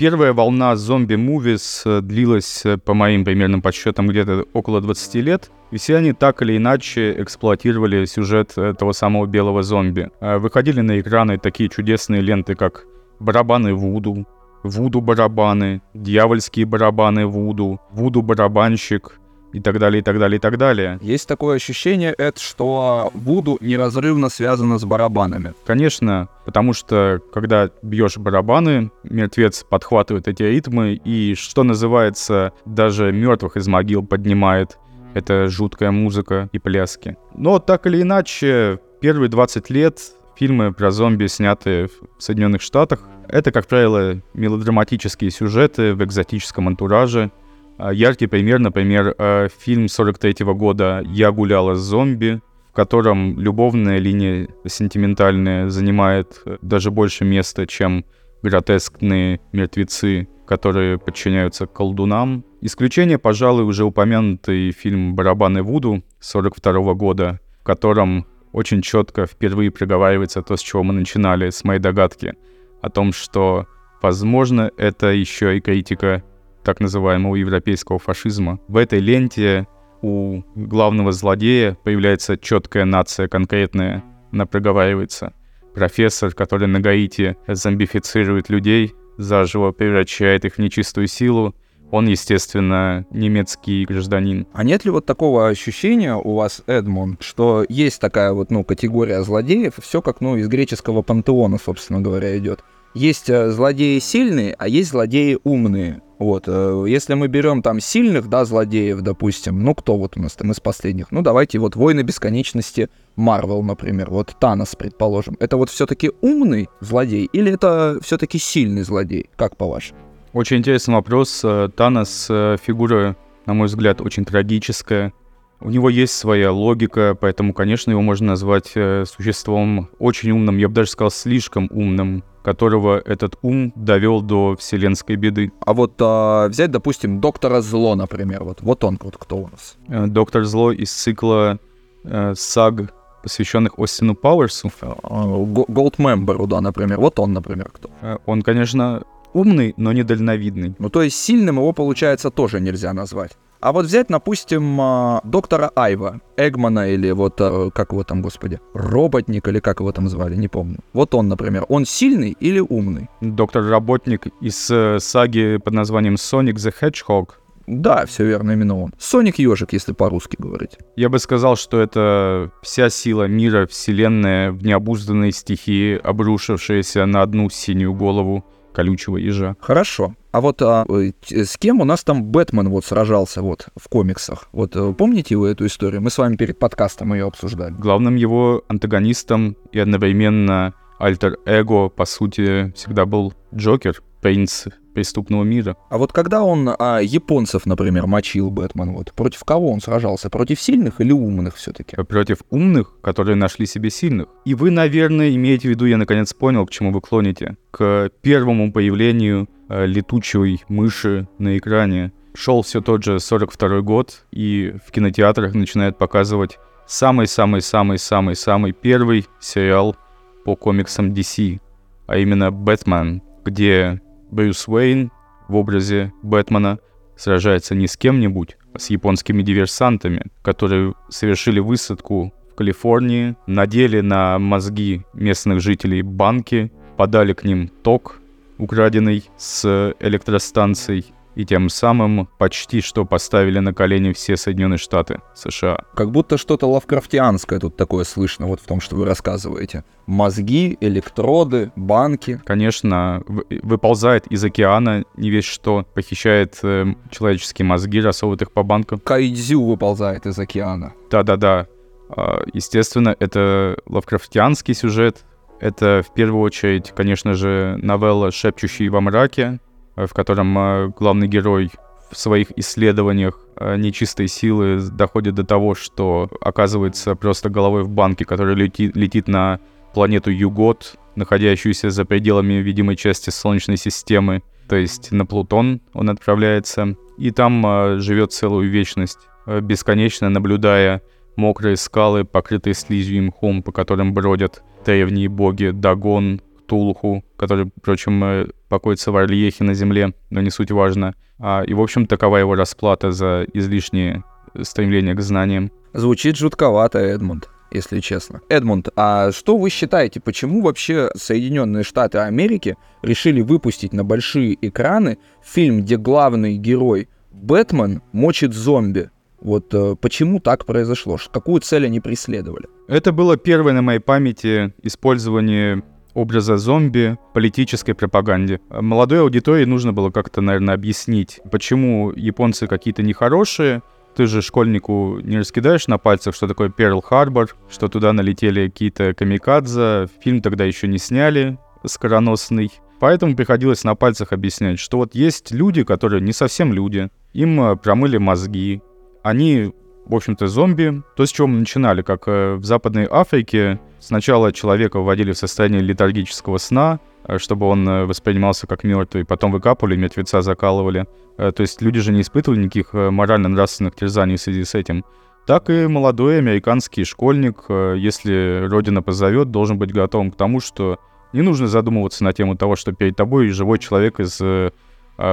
Первая 0.02 0.34
волна 0.34 0.76
зомби-мувис 0.76 1.84
э, 1.86 2.02
длилась, 2.02 2.66
э, 2.66 2.80
по 2.80 2.96
моим 2.96 3.24
примерным 3.24 3.62
подсчетам, 3.62 4.08
где-то 4.08 4.46
около 4.52 4.82
20 4.82 5.16
лет, 5.18 5.52
и 5.70 5.78
все 5.78 5.98
они 5.98 6.12
так 6.12 6.42
или 6.42 6.58
иначе 6.58 7.22
эксплуатировали 7.22 8.06
сюжет 8.06 8.54
э, 8.56 8.74
того 8.74 8.94
самого 8.94 9.28
белого 9.28 9.62
зомби. 9.62 10.10
Выходили 10.20 10.82
на 10.82 11.00
экраны 11.00 11.38
такие 11.38 11.70
чудесные 11.70 12.20
ленты, 12.20 12.56
как 12.56 12.86
«Барабаны 13.20 13.76
Вуду», 13.76 14.26
«Вуду-барабаны», 14.64 15.84
«Дьявольские 15.94 16.66
барабаны 16.66 17.28
Вуду», 17.28 17.80
«Вуду-барабанщик», 17.92 19.21
и 19.54 19.60
так 19.60 19.80
далее, 19.80 20.02
и 20.02 20.04
так 20.04 20.20
далее, 20.20 20.38
и 20.38 20.40
так 20.40 20.58
далее. 20.58 20.98
Есть 21.02 21.28
такое 21.28 21.56
ощущение, 21.56 22.14
Эд, 22.18 22.38
что 22.38 23.12
Вуду 23.14 23.58
неразрывно 23.62 24.30
связано 24.30 24.78
с 24.78 24.86
барабанами. 24.86 25.54
Конечно, 25.66 26.30
потому 26.46 26.74
что 26.74 27.20
когда 27.34 27.70
бьешь 27.82 28.18
барабаны, 28.18 28.92
мертвец 29.04 29.64
подхватывает 29.64 30.28
эти 30.28 30.44
ритмы, 30.44 30.94
и 30.94 31.36
что 31.36 31.64
называется, 31.64 32.54
даже 32.66 33.12
мертвых 33.12 33.58
из 33.58 33.68
могил 33.68 34.06
поднимает. 34.06 34.78
Это 35.14 35.48
жуткая 35.48 35.92
музыка 35.92 36.50
и 36.54 36.60
пляски. 36.60 37.18
Но 37.36 37.60
так 37.60 37.86
или 37.86 38.02
иначе, 38.02 38.80
первые 39.02 39.30
20 39.30 39.70
лет 39.70 40.00
фильмы 40.38 40.74
про 40.74 40.92
зомби, 40.92 41.28
снятые 41.28 41.88
в 41.88 41.92
Соединенных 42.18 42.62
Штатах, 42.62 43.02
это, 43.28 43.52
как 43.52 43.68
правило, 43.68 44.22
мелодраматические 44.34 45.32
сюжеты 45.32 45.94
в 45.94 46.04
экзотическом 46.04 46.68
антураже, 46.68 47.32
яркий 47.80 48.28
пример, 48.28 48.60
например, 48.60 49.16
э, 49.18 49.48
фильм 49.60 49.88
43 49.88 50.44
-го 50.44 50.54
года 50.54 51.04
«Я 51.06 51.32
гуляла 51.32 51.76
с 51.76 51.80
зомби», 51.80 52.42
в 52.72 52.74
котором 52.74 53.38
любовная 53.40 53.98
линия 54.00 54.48
сентиментальная 54.66 55.70
занимает 55.70 56.42
э, 56.46 56.58
даже 56.62 56.90
больше 56.90 57.26
места, 57.26 57.68
чем 57.68 58.06
гротескные 58.44 59.40
мертвецы, 59.52 60.28
которые 60.48 60.98
подчиняются 60.98 61.66
колдунам. 61.66 62.44
Исключение, 62.62 63.18
пожалуй, 63.18 63.66
уже 63.66 63.84
упомянутый 63.84 64.72
фильм 64.72 65.16
«Барабаны 65.16 65.64
Вуду» 65.64 66.04
42 66.20 66.82
-го 66.82 66.96
года, 66.96 67.40
в 67.62 67.64
котором 67.64 68.26
очень 68.54 68.82
четко 68.82 69.26
впервые 69.26 69.72
проговаривается 69.72 70.42
то, 70.42 70.56
с 70.56 70.62
чего 70.62 70.84
мы 70.84 70.94
начинали, 70.94 71.50
с 71.50 71.64
моей 71.64 71.80
догадки, 71.80 72.34
о 72.82 72.90
том, 72.90 73.14
что, 73.14 73.68
возможно, 74.02 74.72
это 74.78 75.08
еще 75.08 75.58
и 75.58 75.62
критика 75.62 76.24
так 76.64 76.80
называемого 76.80 77.36
европейского 77.36 78.00
фашизма. 78.00 78.60
В 78.68 78.78
этой 78.78 79.00
ленте 79.00 79.68
у 80.02 80.42
главного 80.56 81.12
злодея 81.12 81.78
появляется 81.84 82.38
четкая 82.38 82.86
нация 82.86 83.28
конкретная, 83.28 84.04
она 84.32 84.46
проговаривается. 84.46 85.34
Профессор, 85.74 86.34
который 86.34 86.68
на 86.68 86.80
Гаити 86.80 87.38
зомбифицирует 87.48 88.50
людей, 88.50 88.94
заживо 89.18 89.72
превращает 89.72 90.46
их 90.46 90.56
в 90.56 90.60
нечистую 90.60 91.08
силу, 91.08 91.56
он, 91.92 92.08
естественно, 92.08 93.06
немецкий 93.12 93.86
гражданин. 93.86 94.48
А 94.54 94.64
нет 94.64 94.86
ли 94.86 94.92
вот 94.92 95.06
такого 95.06 95.50
ощущения 95.50 96.16
у 96.16 96.36
вас, 96.36 96.64
Эдмонд, 96.66 97.22
что 97.22 97.66
есть 97.68 98.00
такая 98.00 98.32
вот, 98.32 98.50
ну, 98.50 98.64
категория 98.64 99.22
злодеев, 99.24 99.74
все 99.82 100.02
как, 100.02 100.22
ну, 100.22 100.38
из 100.38 100.48
греческого 100.48 101.02
пантеона, 101.02 101.58
собственно 101.58 102.00
говоря, 102.00 102.38
идет? 102.38 102.64
Есть 102.94 103.30
э, 103.30 103.50
злодеи 103.52 104.00
сильные, 104.00 104.56
а 104.58 104.68
есть 104.68 104.92
злодеи 104.92 105.38
умные. 105.44 106.02
Вот, 106.22 106.44
э, 106.46 106.86
если 106.88 107.16
мы 107.16 107.28
берем 107.28 107.64
там 107.64 107.80
сильных, 107.80 108.30
да, 108.30 108.46
злодеев, 108.46 109.02
допустим, 109.02 109.64
ну 109.64 109.74
кто 109.74 109.98
вот 109.98 110.18
у 110.18 110.22
нас 110.22 110.34
там 110.34 110.52
из 110.52 110.60
последних? 110.60 111.12
Ну 111.12 111.24
давайте 111.24 111.58
вот 111.58 111.76
Войны 111.76 112.02
Бесконечности 112.02 112.92
Марвел, 113.16 113.64
например, 113.64 114.12
вот 114.12 114.36
Танос, 114.40 114.76
предположим. 114.76 115.36
Это 115.40 115.58
вот 115.58 115.72
все-таки 115.72 116.12
умный 116.22 116.70
злодей 116.80 117.28
или 117.34 117.52
это 117.52 117.98
все-таки 118.04 118.38
сильный 118.38 118.84
злодей? 118.84 119.32
Как 119.36 119.58
по-вашему? 119.58 120.00
Очень 120.34 120.58
интересный 120.58 120.94
вопрос. 120.94 121.42
Э, 121.44 121.70
Танос 121.76 122.28
э, 122.30 122.58
фигура, 122.64 123.18
на 123.48 123.56
мой 123.56 123.66
взгляд, 123.66 124.00
очень 124.00 124.24
трагическая. 124.24 125.14
У 125.62 125.70
него 125.70 125.90
есть 125.90 126.14
своя 126.14 126.52
логика, 126.52 127.16
поэтому, 127.20 127.54
конечно, 127.54 127.92
его 127.92 128.02
можно 128.02 128.28
назвать 128.28 128.74
существом 129.06 129.90
очень 130.00 130.32
умным, 130.32 130.58
я 130.58 130.68
бы 130.68 130.74
даже 130.74 130.90
сказал, 130.90 131.12
слишком 131.12 131.70
умным 131.72 132.24
которого 132.44 133.00
этот 133.00 133.38
ум 133.42 133.72
довел 133.76 134.22
до 134.22 134.56
вселенской 134.56 135.16
беды. 135.16 135.52
А 135.66 135.74
вот 135.74 135.94
а, 136.00 136.48
взять, 136.48 136.72
допустим, 136.72 137.20
доктора 137.20 137.62
Зло, 137.62 137.96
например, 137.96 138.44
вот, 138.44 138.62
вот 138.62 138.84
он 138.84 139.00
вот 139.02 139.18
кто 139.18 139.38
у 139.38 139.48
нас. 139.48 139.78
Э, 139.88 140.08
Доктор 140.08 140.44
Зло 140.44 140.72
из 140.72 140.92
цикла 140.92 141.60
э, 142.04 142.34
саг, 142.36 142.94
посвященных 143.24 143.78
Остину 143.78 144.16
Пауэрсу. 144.16 144.72
Голдмемберу, 145.04 146.48
да, 146.48 146.62
например. 146.62 147.00
Вот 147.00 147.20
он, 147.20 147.34
например, 147.34 147.70
кто. 147.72 147.90
Э, 148.02 148.18
он, 148.26 148.42
конечно, 148.42 149.04
умный, 149.34 149.74
но 149.78 149.94
недальновидный. 149.94 150.74
Ну, 150.80 150.90
то 150.90 151.04
есть 151.04 151.18
сильным 151.18 151.58
его, 151.58 151.74
получается, 151.74 152.32
тоже 152.32 152.60
нельзя 152.60 152.94
назвать. 152.94 153.38
А 153.62 153.72
вот 153.72 153.86
взять, 153.86 154.08
допустим, 154.10 154.82
а, 154.82 155.22
доктора 155.24 155.72
Айва, 155.76 156.20
Эгмана 156.36 156.90
или 156.90 157.12
вот, 157.12 157.40
а, 157.40 157.70
как 157.70 157.92
его 157.92 158.04
там, 158.04 158.24
господи, 158.24 158.60
роботник 158.74 159.48
или 159.48 159.60
как 159.60 159.80
его 159.82 159.92
там 159.92 160.10
звали, 160.10 160.36
не 160.36 160.48
помню. 160.48 160.80
Вот 160.94 161.14
он, 161.14 161.28
например, 161.28 161.66
он 161.70 161.86
сильный 161.86 162.36
или 162.40 162.60
умный? 162.60 163.08
Доктор-работник 163.22 164.28
из 164.42 164.72
э, 164.72 164.98
саги 165.00 165.58
под 165.64 165.76
названием 165.76 166.16
Sonic 166.16 166.56
the 166.56 166.74
Hedgehog. 166.82 167.30
Да, 167.68 168.08
все 168.08 168.26
верно, 168.26 168.52
именно 168.52 168.82
он. 168.82 168.94
Соник 168.98 169.38
Ежик, 169.38 169.74
если 169.74 169.94
по-русски 169.94 170.36
говорить. 170.40 170.80
Я 170.96 171.10
бы 171.10 171.20
сказал, 171.20 171.56
что 171.56 171.80
это 171.80 172.52
вся 172.64 172.90
сила 172.90 173.28
мира, 173.28 173.68
вселенная 173.68 174.52
в 174.52 174.64
необузданной 174.64 175.32
стихии, 175.32 175.98
обрушившаяся 176.04 177.06
на 177.06 177.22
одну 177.22 177.50
синюю 177.50 177.94
голову 177.94 178.44
колючего 178.74 179.18
ежа. 179.18 179.56
Хорошо. 179.60 180.16
А 180.32 180.42
вот 180.42 180.62
а, 180.62 180.86
э, 180.90 181.12
с 181.30 181.58
кем 181.58 181.82
у 181.82 181.86
нас 181.86 182.04
там 182.04 182.24
Бэтмен 182.24 182.70
вот 182.70 182.86
сражался 182.86 183.42
вот 183.42 183.68
в 183.76 183.90
комиксах? 183.90 184.48
Вот 184.52 184.76
э, 184.76 184.94
помните 184.94 185.36
вы 185.36 185.50
эту 185.50 185.66
историю? 185.66 186.02
Мы 186.02 186.10
с 186.10 186.18
вами 186.18 186.36
перед 186.38 186.58
подкастом 186.58 187.14
ее 187.14 187.28
обсуждали. 187.28 187.74
Главным 187.74 188.16
его 188.16 188.64
антагонистом 188.68 189.58
и 189.72 189.80
одновременно 189.80 190.74
альтер-эго, 191.00 191.90
по 191.90 192.06
сути, 192.06 192.72
всегда 192.76 193.06
был 193.06 193.34
Джокер, 193.54 194.02
принц 194.22 194.68
преступного 194.94 195.44
мира. 195.44 195.76
А 195.90 195.98
вот 195.98 196.12
когда 196.14 196.44
он 196.44 196.70
а, 196.78 197.00
японцев, 197.00 197.66
например, 197.66 198.08
мочил 198.08 198.50
Бэтмен, 198.50 198.94
вот 198.94 199.14
против 199.14 199.44
кого 199.44 199.72
он 199.72 199.82
сражался? 199.82 200.30
Против 200.30 200.60
сильных 200.62 201.02
или 201.02 201.12
умных 201.12 201.56
все-таки? 201.56 201.96
Против 201.96 202.40
умных, 202.50 203.00
которые 203.02 203.36
нашли 203.36 203.66
себе 203.66 203.90
сильных. 203.90 204.28
И 204.46 204.56
вы, 204.56 204.72
наверное, 204.72 205.34
имеете 205.36 205.68
в 205.68 205.72
виду, 205.72 205.86
я 205.86 205.98
наконец 205.98 206.34
понял, 206.34 206.66
к 206.66 206.72
чему 206.72 206.92
вы 206.92 207.02
клоните. 207.02 207.58
К 207.72 208.10
первому 208.22 208.72
появлению 208.72 209.50
э, 209.70 209.86
летучей 209.86 210.64
мыши 210.68 211.28
на 211.38 211.58
экране. 211.58 212.12
Шел 212.34 212.62
все 212.62 212.82
тот 212.82 213.04
же 213.04 213.20
42 213.20 213.82
год, 213.82 214.26
и 214.32 214.74
в 214.88 214.92
кинотеатрах 214.92 215.54
начинают 215.54 215.98
показывать 215.98 216.58
самый-самый-самый-самый-самый 216.88 218.72
первый 218.74 219.26
сериал 219.40 219.96
по 220.44 220.56
комиксам 220.56 221.12
DC, 221.12 221.60
а 222.08 222.18
именно 222.18 222.52
«Бэтмен», 222.52 223.22
где 223.46 224.02
Брюс 224.32 224.68
Уэйн 224.68 225.12
в 225.48 225.56
образе 225.56 226.14
Бэтмена 226.24 226.80
сражается 227.18 227.76
не 227.76 227.88
с 227.88 227.98
кем-нибудь, 227.98 228.58
а 228.74 228.80
с 228.80 228.90
японскими 228.90 229.44
диверсантами, 229.44 230.26
которые 230.42 230.94
совершили 231.10 231.60
высадку 231.60 232.34
в 232.50 232.56
Калифорнии, 232.56 233.36
надели 233.46 234.00
на 234.00 234.40
мозги 234.40 235.04
местных 235.14 235.60
жителей 235.60 236.02
банки, 236.02 236.72
подали 236.98 237.34
к 237.34 237.44
ним 237.44 237.70
ток, 237.84 238.20
украденный 238.58 239.26
с 239.38 239.94
электростанций, 240.00 241.14
и 241.36 241.46
тем 241.46 241.70
самым 241.70 242.28
почти 242.38 242.82
что 242.82 243.06
поставили 243.06 243.60
на 243.60 243.74
колени 243.74 244.12
все 244.14 244.36
Соединенные 244.38 244.78
Штаты 244.78 245.22
США. 245.34 245.78
Как 245.96 246.12
будто 246.12 246.38
что-то 246.38 246.68
лавкрафтианское 246.68 247.60
тут 247.60 247.78
такое 247.78 248.04
слышно 248.04 248.48
вот 248.48 248.60
в 248.60 248.66
том, 248.66 248.82
что 248.82 248.96
вы 248.96 249.06
рассказываете. 249.06 249.84
Мозги, 250.08 250.78
электроды, 250.82 251.72
банки. 251.76 252.42
Конечно, 252.46 253.24
вы- 253.28 253.46
выползает 253.64 254.28
из 254.28 254.44
океана 254.44 255.06
не 255.16 255.30
весь 255.30 255.46
что, 255.46 255.86
похищает 255.94 256.60
э, 256.64 256.86
человеческие 257.10 257.66
мозги, 257.66 258.02
рассовывает 258.02 258.42
их 258.42 258.52
по 258.52 258.64
банкам. 258.64 259.00
Кайдзю 259.00 259.64
выползает 259.64 260.26
из 260.26 260.38
океана. 260.38 260.94
Да-да-да. 261.10 261.68
А, 262.10 262.44
Естественно, 262.54 263.16
это 263.20 263.78
лавкрафтианский 263.86 264.74
сюжет. 264.74 265.24
Это 265.60 266.04
в 266.06 266.14
первую 266.14 266.42
очередь, 266.42 266.92
конечно 266.96 267.34
же, 267.36 267.78
новелла 267.82 268.32
«Шепчущий 268.32 268.90
во 268.90 269.00
мраке», 269.00 269.60
в 269.96 270.14
котором 270.14 270.58
э, 270.58 270.88
главный 270.98 271.28
герой 271.28 271.72
в 272.12 272.18
своих 272.18 272.52
исследованиях 272.58 273.40
э, 273.56 273.78
нечистой 273.78 274.28
силы 274.28 274.80
доходит 274.82 275.36
до 275.36 275.44
того, 275.44 275.76
что 275.76 276.30
оказывается 276.42 277.16
просто 277.16 277.50
головой 277.50 277.84
в 277.84 277.90
банке, 277.90 278.26
который 278.26 278.56
лети- 278.56 278.92
летит 278.94 279.28
на 279.28 279.60
планету 279.94 280.30
Югот, 280.30 280.96
находящуюся 281.16 281.90
за 281.90 282.06
пределами 282.06 282.56
видимой 282.56 282.96
части 282.96 283.30
Солнечной 283.30 283.78
системы, 283.78 284.44
то 284.68 284.76
есть 284.76 285.12
на 285.12 285.26
Плутон 285.26 285.82
он 285.94 286.10
отправляется, 286.10 286.96
и 287.18 287.32
там 287.32 287.66
э, 287.66 288.00
живет 288.00 288.32
целую 288.32 288.70
вечность, 288.70 289.20
э, 289.46 289.60
бесконечно 289.62 290.30
наблюдая 290.30 291.02
мокрые 291.36 291.78
скалы, 291.78 292.26
покрытые 292.26 292.74
слизью 292.74 293.18
и 293.18 293.22
мхом, 293.22 293.64
по 293.64 293.72
которым 293.72 294.14
бродят 294.14 294.64
древние 294.86 295.30
боги 295.30 295.72
Дагон, 295.72 296.42
Тулху, 296.68 297.24
который, 297.36 297.70
впрочем, 297.78 298.24
э, 298.24 298.48
покоится 298.72 299.12
в 299.12 299.18
Арлиехе 299.18 299.66
на 299.66 299.74
земле, 299.74 300.14
но 300.30 300.40
не 300.42 300.50
суть 300.50 300.72
важно. 300.72 301.14
А, 301.40 301.64
и, 301.68 301.74
в 301.74 301.82
общем, 301.82 302.08
такова 302.08 302.38
его 302.38 302.56
расплата 302.56 303.12
за 303.12 303.46
излишнее 303.54 304.24
стремление 304.62 305.14
к 305.14 305.22
знаниям. 305.22 305.72
Звучит 305.94 306.38
жутковато, 306.38 307.00
Эдмунд, 307.00 307.50
если 307.70 308.00
честно. 308.00 308.40
Эдмунд, 308.50 308.88
а 308.96 309.32
что 309.34 309.58
вы 309.58 309.70
считаете, 309.70 310.22
почему 310.22 310.62
вообще 310.62 311.10
Соединенные 311.18 311.84
Штаты 311.84 312.20
Америки 312.20 312.78
решили 313.04 313.42
выпустить 313.42 313.92
на 313.92 314.06
большие 314.06 314.58
экраны 314.62 315.18
фильм, 315.44 315.82
где 315.82 315.98
главный 315.98 316.56
герой 316.56 317.10
Бэтмен 317.34 318.02
мочит 318.14 318.54
зомби? 318.54 319.10
Вот 319.42 319.74
э, 319.74 319.96
почему 320.00 320.40
так 320.40 320.66
произошло? 320.66 321.18
Какую 321.34 321.60
цель 321.60 321.88
они 321.88 322.00
преследовали? 322.00 322.68
Это 322.88 323.12
было 323.12 323.36
первое 323.36 323.74
на 323.74 323.82
моей 323.82 324.00
памяти 324.00 324.74
использование 324.84 325.84
образа 326.14 326.58
зомби 326.58 327.18
политической 327.34 327.94
пропаганде. 327.94 328.60
Молодой 328.70 329.22
аудитории 329.22 329.66
нужно 329.66 329.94
было 329.94 330.10
как-то, 330.10 330.42
наверное, 330.42 330.76
объяснить, 330.76 331.40
почему 331.52 332.12
японцы 332.16 332.68
какие-то 332.68 333.04
нехорошие. 333.04 333.82
Ты 334.16 334.28
же 334.28 334.42
школьнику 334.42 335.20
не 335.24 335.38
раскидаешь 335.38 335.88
на 335.88 335.98
пальцах, 335.98 336.36
что 336.36 336.48
такое 336.48 336.70
Перл-Харбор, 336.70 337.52
что 337.70 337.88
туда 337.88 338.12
налетели 338.12 338.68
какие-то 338.68 339.14
камикадзе. 339.14 340.08
Фильм 340.22 340.42
тогда 340.42 340.66
еще 340.66 340.88
не 340.88 340.98
сняли, 340.98 341.58
скороносный. 341.86 342.72
Поэтому 343.00 343.36
приходилось 343.36 343.84
на 343.84 343.96
пальцах 343.96 344.32
объяснять, 344.32 344.80
что 344.80 344.98
вот 344.98 345.16
есть 345.16 345.52
люди, 345.52 345.84
которые 345.84 346.22
не 346.22 346.34
совсем 346.34 346.72
люди. 346.72 347.10
Им 347.34 347.60
э, 347.62 347.76
промыли 347.76 348.18
мозги. 348.18 348.82
Они 349.24 349.74
в 350.06 350.16
общем-то, 350.16 350.48
зомби. 350.48 351.02
То, 351.16 351.26
с 351.26 351.32
чего 351.32 351.48
мы 351.48 351.60
начинали, 351.60 352.02
как 352.02 352.28
э, 352.28 352.56
в 352.56 352.66
Западной 352.66 353.08
Африке, 353.10 353.80
сначала 354.00 354.52
человека 354.52 355.00
вводили 355.00 355.32
в 355.32 355.38
состояние 355.38 355.82
летаргического 355.82 356.58
сна, 356.58 357.00
э, 357.26 357.38
чтобы 357.38 357.68
он 357.68 357.88
э, 357.88 358.06
воспринимался 358.06 358.68
как 358.68 358.84
мертвый, 358.84 359.26
потом 359.26 359.52
выкапывали, 359.52 359.96
мертвеца 359.96 360.42
закалывали. 360.42 361.08
То 361.38 361.62
есть 361.62 361.82
люди 361.82 362.00
же 362.02 362.12
не 362.12 362.22
испытывали 362.22 362.60
никаких 362.60 362.94
морально-нравственных 362.94 363.96
терзаний 363.96 364.36
в 364.36 364.42
связи 364.42 364.64
с 364.64 364.76
этим. 364.76 365.06
Так 365.48 365.70
и 365.72 365.88
молодой 365.88 366.38
американский 366.38 367.04
школьник, 367.04 367.64
если 367.70 368.68
родина 368.70 369.02
позовет, 369.02 369.50
должен 369.50 369.80
быть 369.80 369.92
готовым 369.92 370.30
к 370.32 370.36
тому, 370.36 370.60
что 370.60 371.00
не 371.34 371.42
нужно 371.42 371.68
задумываться 371.68 372.24
на 372.24 372.34
тему 372.34 372.56
того, 372.58 372.76
что 372.76 372.92
перед 372.92 373.16
тобой 373.16 373.48
живой 373.50 373.80
человек 373.80 374.20
из 374.20 374.40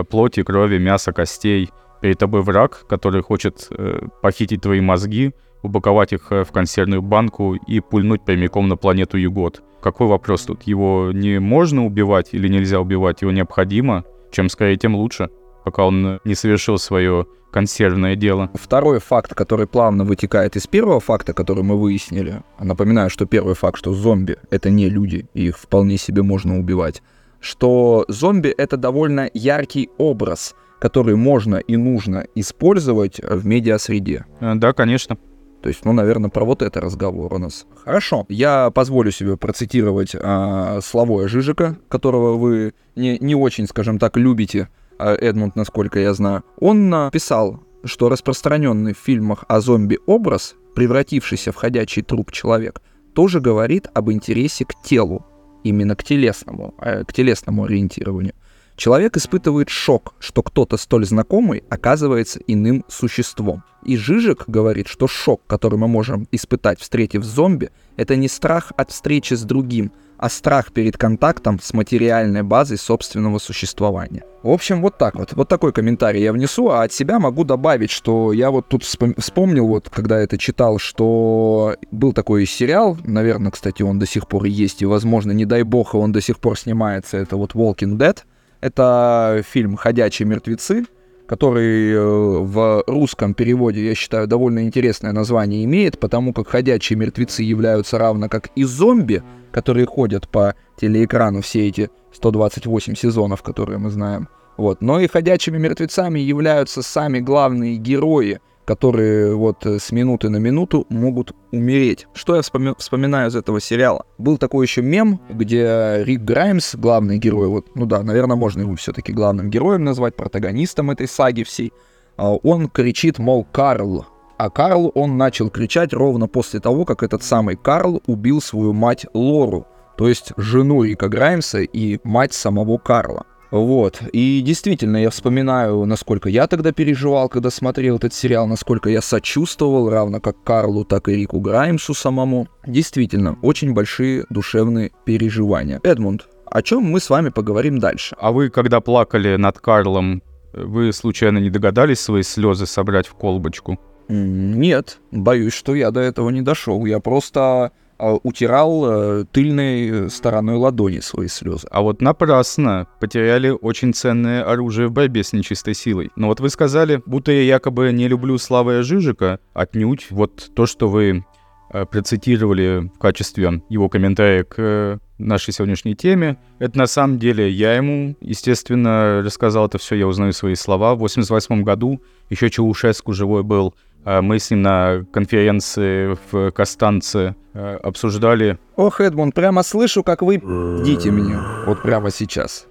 плоти, 0.09 0.43
крови, 0.45 0.79
мяса, 0.79 1.13
костей. 1.13 1.69
Перед 2.01 2.19
тобой 2.19 2.43
враг, 2.43 2.87
который 2.89 3.23
хочет 3.23 3.69
э, 3.71 4.01
похитить 4.23 4.63
твои 4.63 4.81
мозги, 4.81 5.33
упаковать 5.63 6.13
их 6.13 6.31
э, 6.31 6.45
в 6.45 6.53
консервную 6.53 7.03
банку 7.03 7.55
и 7.55 7.81
пульнуть 7.81 8.25
прямиком 8.25 8.69
на 8.69 8.77
планету 8.77 9.17
Югот. 9.17 9.63
Какой 9.81 10.07
вопрос 10.07 10.43
тут? 10.43 10.63
Его 10.65 11.11
не 11.13 11.39
можно 11.41 11.85
убивать 11.85 12.31
или 12.33 12.49
нельзя 12.49 12.81
убивать? 12.81 13.23
Его 13.23 13.33
необходимо? 13.33 14.05
Чем 14.31 14.49
скорее, 14.49 14.77
тем 14.77 14.95
лучше, 14.95 15.31
пока 15.65 15.85
он 15.87 16.21
не 16.25 16.35
совершил 16.35 16.79
свое 16.79 17.27
консервное 17.51 18.15
дело. 18.15 18.51
Второй 18.55 19.01
факт, 19.01 19.35
который 19.35 19.67
плавно 19.67 20.05
вытекает 20.05 20.57
из 20.57 20.67
первого 20.67 21.01
факта, 21.01 21.33
который 21.33 21.63
мы 21.63 21.77
выяснили. 21.77 22.43
Напоминаю, 22.61 23.11
что 23.11 23.27
первый 23.27 23.55
факт, 23.55 23.79
что 23.79 23.95
зомби— 23.95 24.37
это 24.51 24.71
не 24.71 24.89
люди, 24.89 25.27
и 25.35 25.47
их 25.47 25.59
вполне 25.59 25.97
себе 25.97 26.23
можно 26.23 26.59
убивать. 26.59 27.03
Что 27.41 28.05
зомби— 28.09 28.49
это 28.59 28.77
довольно 28.77 29.31
яркий 29.33 29.89
образ, 29.97 30.55
который 30.79 31.17
можно 31.17 31.57
и 31.57 31.77
нужно 31.77 32.25
использовать 32.35 33.21
в 33.21 33.47
медиасреде. 33.47 34.25
Э, 34.41 34.55
Да, 34.55 34.73
конечно. 34.73 35.19
То 35.63 35.69
есть, 35.69 35.85
ну, 35.85 35.93
наверное, 35.93 36.31
про 36.31 36.45
вот 36.45 36.63
это 36.63 36.81
разговор 36.81 37.35
у 37.35 37.39
нас. 37.39 37.67
Хорошо. 37.85 38.25
Я 38.29 38.71
позволю 38.71 39.11
себе 39.11 39.37
процитировать 39.37 40.15
а, 40.15 40.79
Славоя 40.81 41.27
Жижика, 41.27 41.77
которого 41.89 42.37
вы 42.37 42.75
не, 42.95 43.19
не 43.19 43.35
очень, 43.35 43.67
скажем 43.67 43.99
так, 43.99 44.17
любите, 44.17 44.69
а, 44.99 45.15
Эдмунд, 45.15 45.57
насколько 45.57 45.99
я 45.99 46.15
знаю. 46.15 46.45
Он 46.61 46.89
написал, 46.89 47.65
что 47.85 48.09
распространенный 48.09 48.95
в 48.95 48.99
фильмах 48.99 49.45
о 49.49 49.61
зомби 49.61 49.99
образ, 50.07 50.55
превратившийся 50.77 51.51
в 51.51 51.57
ходячий 51.57 52.03
труп 52.03 52.31
человек, 52.31 52.81
тоже 53.15 53.41
говорит 53.41 53.89
об 53.95 54.13
интересе 54.13 54.65
к 54.65 54.75
телу, 54.85 55.27
именно 55.65 55.97
к 55.97 56.05
телесному, 56.05 56.75
э, 56.81 57.03
к 57.05 57.13
телесному 57.13 57.65
ориентированию. 57.65 58.35
Человек 58.79 59.17
испытывает 59.17 59.71
шок, 59.71 60.15
что 60.21 60.45
кто-то 60.45 60.77
столь 60.77 61.05
знакомый 61.05 61.65
оказывается 61.69 62.39
иным 62.47 62.85
существом. 62.87 63.65
И 63.85 63.97
Жижик 63.97 64.45
говорит, 64.47 64.87
что 64.87 65.09
шок, 65.09 65.43
который 65.49 65.81
мы 65.81 65.89
можем 65.89 66.29
испытать, 66.31 66.79
встретив 66.79 67.25
зомби, 67.25 67.73
это 67.97 68.15
не 68.15 68.29
страх 68.29 68.73
от 68.77 68.93
встречи 68.93 69.35
с 69.35 69.43
другим, 69.43 69.91
а 70.17 70.29
страх 70.29 70.71
перед 70.73 70.97
контактом 70.97 71.59
с 71.61 71.73
материальной 71.75 72.45
базой 72.45 72.79
собственного 72.79 73.39
существования. 73.41 74.23
В 74.45 74.51
общем, 74.51 74.81
вот 74.81 74.97
так 74.97 75.17
вот. 75.17 75.33
Вот 75.33 75.49
такой 75.49 75.73
комментарий 75.73 76.23
я 76.23 76.33
внесу, 76.33 76.69
а 76.69 76.85
от 76.85 76.93
себя 76.93 77.19
могу 77.19 77.43
добавить, 77.43 77.91
что 77.91 78.33
я 78.33 78.53
вот 78.53 78.69
тут 78.69 78.85
вспом- 78.85 79.21
вспомнил, 79.21 79.67
вот 79.67 79.89
когда 79.91 80.21
это 80.21 80.39
читал, 80.39 80.79
что 80.79 81.75
был 81.91 82.13
такой 82.13 82.47
сериал, 82.47 82.97
наверное, 83.05 83.51
кстати, 83.51 83.83
он 83.83 83.99
до 83.99 84.07
сих 84.07 84.29
пор 84.29 84.45
есть, 84.45 84.83
и, 84.83 84.87
возможно, 84.87 85.33
не 85.33 85.47
дай 85.47 85.65
бог, 85.65 85.97
он 85.97 86.13
до 86.13 86.21
сих 86.21 86.39
пор 86.39 86.57
снимается, 86.57 87.17
это 87.17 87.37
вот 87.37 87.55
Walking 87.55 87.97
Dead. 87.97 88.17
Это 88.61 89.43
фильм 89.49 89.77
«Ходячие 89.77 90.27
мертвецы», 90.27 90.85
который 91.27 91.93
э, 91.93 92.01
в 92.01 92.83
русском 92.87 93.35
переводе, 93.35 93.87
я 93.87 93.95
считаю, 93.95 94.27
довольно 94.27 94.65
интересное 94.65 95.13
название 95.13 95.65
имеет, 95.65 96.01
потому 96.01 96.33
как 96.33 96.49
ходячие 96.49 96.99
мертвецы 96.99 97.43
являются 97.43 97.99
равно 97.99 98.29
как 98.29 98.49
и 98.57 98.65
зомби, 98.65 99.23
которые 99.53 99.87
ходят 99.87 100.29
по 100.29 100.55
телеэкрану 100.81 101.43
все 101.43 101.69
эти 101.69 101.91
128 102.15 102.95
сезонов, 102.95 103.43
которые 103.43 103.79
мы 103.79 103.91
знаем. 103.91 104.29
Вот. 104.57 104.81
Но 104.81 104.99
и 104.99 105.07
ходячими 105.07 105.59
мертвецами 105.59 106.19
являются 106.19 106.83
сами 106.83 107.21
главные 107.21 107.77
герои, 107.77 108.41
которые 108.69 109.35
вот 109.35 109.65
э, 109.65 109.79
с 109.79 109.93
минуты 109.93 110.29
на 110.29 110.37
минуту 110.37 110.85
могут 110.91 111.33
умереть. 111.53 112.07
Что 112.13 112.35
я 112.35 112.43
вспоми- 112.43 112.75
вспоминаю 112.79 113.31
из 113.31 113.35
этого 113.35 113.63
сериала? 113.63 114.05
Был 114.19 114.37
такой 114.37 114.67
еще 114.67 114.83
мем, 114.83 115.21
где 115.31 116.03
Рик 116.05 116.21
Граймс, 116.21 116.75
главный 116.75 117.17
герой, 117.17 117.49
вот, 117.49 117.75
ну 117.75 117.87
да, 117.87 118.03
наверное, 118.03 118.37
можно 118.37 118.61
его 118.61 118.77
все-таки 118.77 119.11
главным 119.11 119.49
героем 119.49 119.85
назвать, 119.85 120.17
протагонистом 120.17 120.91
этой 120.91 121.09
саги 121.09 121.45
всей, 121.45 121.73
а, 122.19 122.35
он 122.35 122.69
кричит, 122.69 123.19
мол, 123.19 123.47
Карл. 123.51 124.05
А 124.37 124.51
Карл, 124.51 124.93
он 124.95 125.17
начал 125.17 125.49
кричать 125.49 125.95
ровно 125.95 126.29
после 126.29 126.61
того, 126.61 126.85
как 126.85 127.03
этот 127.03 127.23
самый 127.23 127.57
Карл 127.57 128.03
убил 128.07 128.43
свою 128.43 128.75
мать 128.75 129.07
Лору, 129.15 129.67
то 129.97 130.07
есть 130.07 130.33
жену 130.37 130.83
Рика 130.83 131.09
Граймса 131.09 131.61
и 131.61 132.01
мать 132.05 132.35
самого 132.35 132.77
Карла. 132.77 133.25
Вот. 133.51 134.03
И 134.13 134.43
действительно, 134.45 134.99
я 134.99 135.11
вспоминаю, 135.11 135.85
насколько 135.87 136.29
я 136.29 136.47
тогда 136.47 136.73
переживал, 136.73 137.29
когда 137.29 137.51
смотрел 137.51 137.97
этот 137.97 138.13
сериал, 138.13 138.47
насколько 138.47 138.91
я 138.91 139.01
сочувствовал, 139.01 139.89
равно 139.89 140.21
как 140.21 140.43
Карлу, 140.45 140.85
так 140.85 141.09
и 141.09 141.17
Рику 141.17 141.41
Граймсу 141.41 141.95
самому. 141.95 142.49
Действительно, 142.67 143.39
очень 143.43 143.73
большие 143.73 144.25
душевные 144.29 144.93
переживания. 145.05 145.81
Эдмунд, 145.83 146.29
о 146.47 146.63
чем 146.63 146.83
мы 146.85 147.01
с 147.01 147.11
вами 147.11 147.31
поговорим 147.31 147.79
дальше? 147.79 148.17
А 148.21 148.33
вы, 148.33 148.51
когда 148.51 148.81
плакали 148.81 149.37
над 149.37 149.59
Карлом, 149.59 150.23
вы 150.53 150.93
случайно 150.93 151.39
не 151.39 151.51
догадались 151.51 152.01
свои 152.01 152.23
слезы 152.23 152.67
собрать 152.67 153.07
в 153.07 153.15
колбочку? 153.15 153.79
Нет, 154.09 155.01
боюсь, 155.11 155.53
что 155.53 155.75
я 155.75 155.91
до 155.91 156.01
этого 156.01 156.31
не 156.31 156.41
дошел. 156.41 156.85
Я 156.87 156.99
просто 157.01 157.73
утирал 157.99 158.85
э, 158.87 159.25
тыльной 159.31 160.11
стороной 160.11 160.57
ладони 160.57 161.01
свои 161.01 161.29
слезы. 161.29 161.67
А 161.71 161.83
вот 161.83 162.01
напрасно 162.01 162.87
потеряли 163.01 163.51
очень 163.51 163.93
ценное 163.93 164.43
оружие 164.45 164.89
в 164.89 164.93
борьбе 164.93 165.25
с 165.25 165.33
нечистой 165.33 165.75
силой. 165.75 166.11
Но 166.17 166.29
вот 166.29 166.41
вы 166.41 166.49
сказали, 166.51 167.03
будто 167.07 167.33
я 167.33 167.43
якобы 167.43 167.93
не 167.93 168.09
люблю 168.09 168.39
Славы 168.39 168.83
Жижика, 168.83 169.41
отнюдь 169.53 170.07
вот 170.11 170.51
то, 170.55 170.67
что 170.67 170.89
вы 170.89 171.25
э, 171.73 171.85
процитировали 171.87 172.91
в 172.95 172.99
качестве 172.99 173.63
его 173.69 173.89
комментария 173.89 174.45
к 174.45 174.55
э, 174.59 174.99
нашей 175.19 175.53
сегодняшней 175.53 175.95
теме. 175.95 176.39
Это 176.59 176.79
на 176.79 176.87
самом 176.87 177.19
деле 177.19 177.51
я 177.51 177.75
ему, 177.75 178.17
естественно, 178.21 179.23
рассказал 179.25 179.67
это 179.67 179.79
все, 179.79 179.97
я 179.97 180.07
узнаю 180.07 180.33
свои 180.33 180.55
слова. 180.55 180.95
В 180.95 181.01
88 181.01 181.63
году 181.63 182.01
еще 182.31 182.51
Чаушеску 182.51 183.13
живой 183.13 183.43
был, 183.43 183.75
а 183.88 183.88
мы 184.21 184.39
с 184.39 184.51
ним 184.51 184.63
на 184.63 185.05
конференции 185.13 186.17
в 186.31 186.51
Костанце 186.53 187.35
э, 187.53 187.77
обсуждали... 187.83 188.59
Ох, 188.77 189.01
Эдмунд, 189.01 189.35
прямо 189.35 189.63
слышу, 189.63 190.03
как 190.03 190.23
вы 190.23 190.37
дите 190.85 191.11
меня. 191.11 191.65
Вот 191.67 191.83
прямо 191.83 192.11
сейчас. 192.11 192.67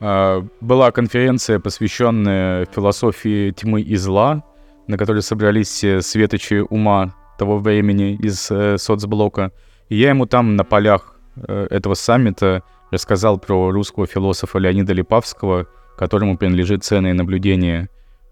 А, 0.00 0.44
была 0.60 0.90
конференция, 0.90 1.58
посвященная 1.60 2.66
философии 2.66 3.50
тьмы 3.52 3.82
и 3.82 3.96
зла, 3.96 4.42
на 4.86 4.96
которой 4.96 5.22
собрались 5.22 5.84
светочи 6.00 6.64
ума 6.68 7.14
того 7.38 7.58
времени 7.58 8.16
из 8.16 8.50
э, 8.50 8.78
соцблока. 8.78 9.52
И 9.88 9.96
я 9.96 10.10
ему 10.10 10.26
там 10.26 10.56
на 10.56 10.64
полях 10.64 11.14
э, 11.36 11.68
этого 11.70 11.94
саммита 11.94 12.62
рассказал 12.90 13.38
про 13.38 13.70
русского 13.70 14.06
философа 14.06 14.58
Леонида 14.58 14.92
Липавского, 14.92 15.66
которому 15.96 16.36
принадлежит 16.36 16.84
ценное 16.84 17.14
наблюдение 17.14 17.88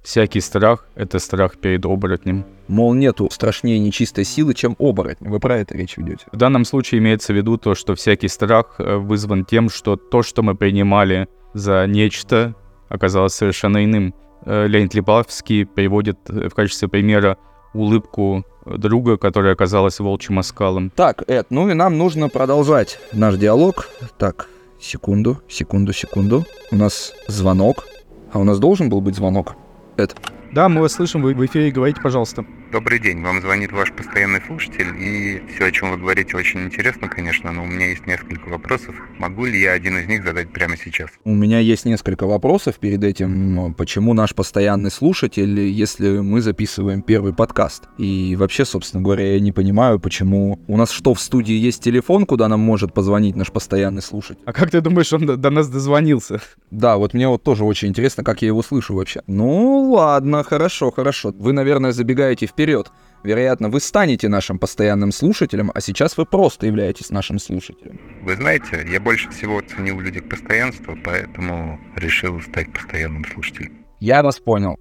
Всякий 0.07 0.41
страх— 0.41 0.87
это 0.95 1.19
страх 1.19 1.57
перед 1.59 1.85
оборотнем. 1.85 2.45
Мол, 2.69 2.95
нету 2.95 3.29
страшнее 3.33 3.81
нечистой 3.81 4.23
силы, 4.23 4.55
чем 4.55 4.77
оборотень. 4.79 5.29
Вы 5.29 5.41
про 5.41 5.59
это 5.59 5.77
речь 5.77 5.97
ведете? 5.97 6.25
В 6.31 6.37
данном 6.37 6.65
случае 6.65 7.01
имеется 7.01 7.33
в 7.33 7.37
виду 7.37 7.57
то, 7.57 7.75
что 7.75 7.97
всякий 7.97 8.29
страх 8.29 8.77
э, 8.79 8.99
вызван 8.99 9.45
тем, 9.45 9.69
что 9.69 9.97
то, 9.97 10.23
что 10.23 10.45
мы 10.45 10.55
принимали 10.55 11.27
за 11.55 11.85
нечто, 11.89 12.55
оказалось 12.89 13.35
совершенно 13.35 13.85
иным. 13.85 14.15
Э, 14.45 14.69
Леонид 14.69 14.95
Липовский 14.95 15.67
приводит 15.67 16.19
э, 16.29 16.51
в 16.51 16.55
качестве 16.55 16.87
примера 16.87 17.37
улыбку 17.75 18.47
друга, 18.65 19.17
которая 19.17 19.55
оказалась 19.55 19.99
волчьим 19.99 20.39
оскалом. 20.39 20.91
Так, 20.91 21.29
Эд, 21.29 21.49
ну 21.51 21.69
и 21.69 21.75
нам 21.75 21.99
нужно 21.99 22.29
продолжать 22.29 23.01
наш 23.13 23.35
диалог. 23.39 23.89
Так, 24.19 24.49
секунду, 24.81 25.39
секунду, 25.49 25.93
секунду. 25.93 26.45
У 26.71 26.77
нас 26.77 27.13
звонок. 27.27 27.89
А 28.33 28.39
у 28.39 28.45
нас 28.45 28.61
должен 28.61 28.89
был 28.89 29.01
быть 29.01 29.17
звонок? 29.17 29.57
Это. 29.97 30.15
Да, 30.57 30.71
мы 30.71 30.81
вас 30.81 30.95
слышим, 30.95 31.21
вы 31.21 31.35
в 31.35 31.45
эфире, 31.45 31.71
говорите, 31.71 32.01
пожалуйста. 32.01 32.47
Добрый 32.73 32.99
день, 32.99 33.23
вам 33.23 33.43
звонит 33.43 33.73
ваш 33.73 33.93
постоянный 33.93 34.41
слушатель, 34.41 34.89
и 34.99 35.43
все, 35.55 35.67
о 35.67 35.71
чем 35.71 35.91
вы 35.91 35.99
говорите, 35.99 36.35
очень 36.35 36.63
интересно, 36.63 37.09
конечно, 37.09 37.53
но 37.53 37.63
у 37.63 37.67
меня 37.67 37.89
есть 37.91 38.07
несколько 38.07 38.49
вопросов. 38.49 38.95
Могу 39.19 39.45
ли 39.45 39.61
я 39.61 39.73
один 39.73 39.99
из 39.99 40.07
них 40.07 40.25
задать 40.25 40.51
прямо 40.51 40.79
сейчас? 40.79 41.11
У 41.25 41.35
меня 41.35 41.59
есть 41.59 41.85
несколько 41.85 42.27
вопросов 42.27 42.77
перед 42.77 43.05
этим. 43.05 43.75
Почему 43.75 44.15
наш 44.15 44.35
постоянный 44.35 44.91
слушатель, 44.91 45.61
если 45.61 46.21
мы 46.21 46.41
записываем 46.41 47.03
первый 47.03 47.35
подкаст? 47.35 47.85
И 47.99 48.35
вообще, 48.37 48.65
собственно 48.65 49.03
говоря, 49.03 49.35
я 49.35 49.41
не 49.41 49.53
понимаю, 49.53 50.01
почему... 50.01 50.59
У 50.69 50.79
нас 50.79 50.91
что, 50.91 51.13
в 51.13 51.21
студии 51.21 51.55
есть 51.55 51.83
телефон, 51.83 52.25
куда 52.25 52.49
нам 52.49 52.61
может 52.61 52.95
позвонить 52.95 53.37
наш 53.37 53.53
постоянный 53.53 54.03
слушатель? 54.03 54.43
А 54.47 54.55
как 54.55 54.71
ты 54.71 54.81
думаешь, 54.81 55.13
он 55.13 55.27
до, 55.27 55.37
до 55.37 55.51
нас 55.51 55.69
дозвонился? 55.69 56.41
Да, 56.71 56.97
вот 56.97 57.13
мне 57.13 57.29
вот 57.29 57.43
тоже 57.43 57.63
очень 57.65 57.89
интересно, 57.89 58.25
как 58.25 58.41
я 58.41 58.49
его 58.49 58.63
слышу 58.63 58.95
вообще. 58.95 59.21
Ну, 59.27 59.93
ладно, 59.93 60.46
хорошо, 60.47 60.91
хорошо. 60.91 61.33
Вы, 61.37 61.53
наверное, 61.53 61.93
забегаете 61.93 62.47
вперед. 62.47 62.91
Вероятно, 63.23 63.69
вы 63.69 63.81
станете 63.81 64.29
нашим 64.29 64.59
постоянным 64.59 65.13
слушателем, 65.13 65.71
а 65.75 65.81
сейчас 65.81 66.17
вы 66.17 66.25
просто 66.25 66.67
являетесь 66.67 67.11
нашим 67.11 67.39
слушателем. 67.39 68.01
Вы 68.23 68.37
знаете, 68.37 68.87
я 68.91 69.01
больше 69.01 69.31
всего 69.31 69.61
ценю 69.61 69.97
в 69.97 70.01
людях 70.01 70.29
постоянство, 70.29 70.97
поэтому 71.05 71.81
решил 71.97 72.41
стать 72.41 72.73
постоянным 72.73 73.25
слушателем. 73.25 73.85
Я 74.01 74.23
вас 74.23 74.39
понял. 74.39 74.79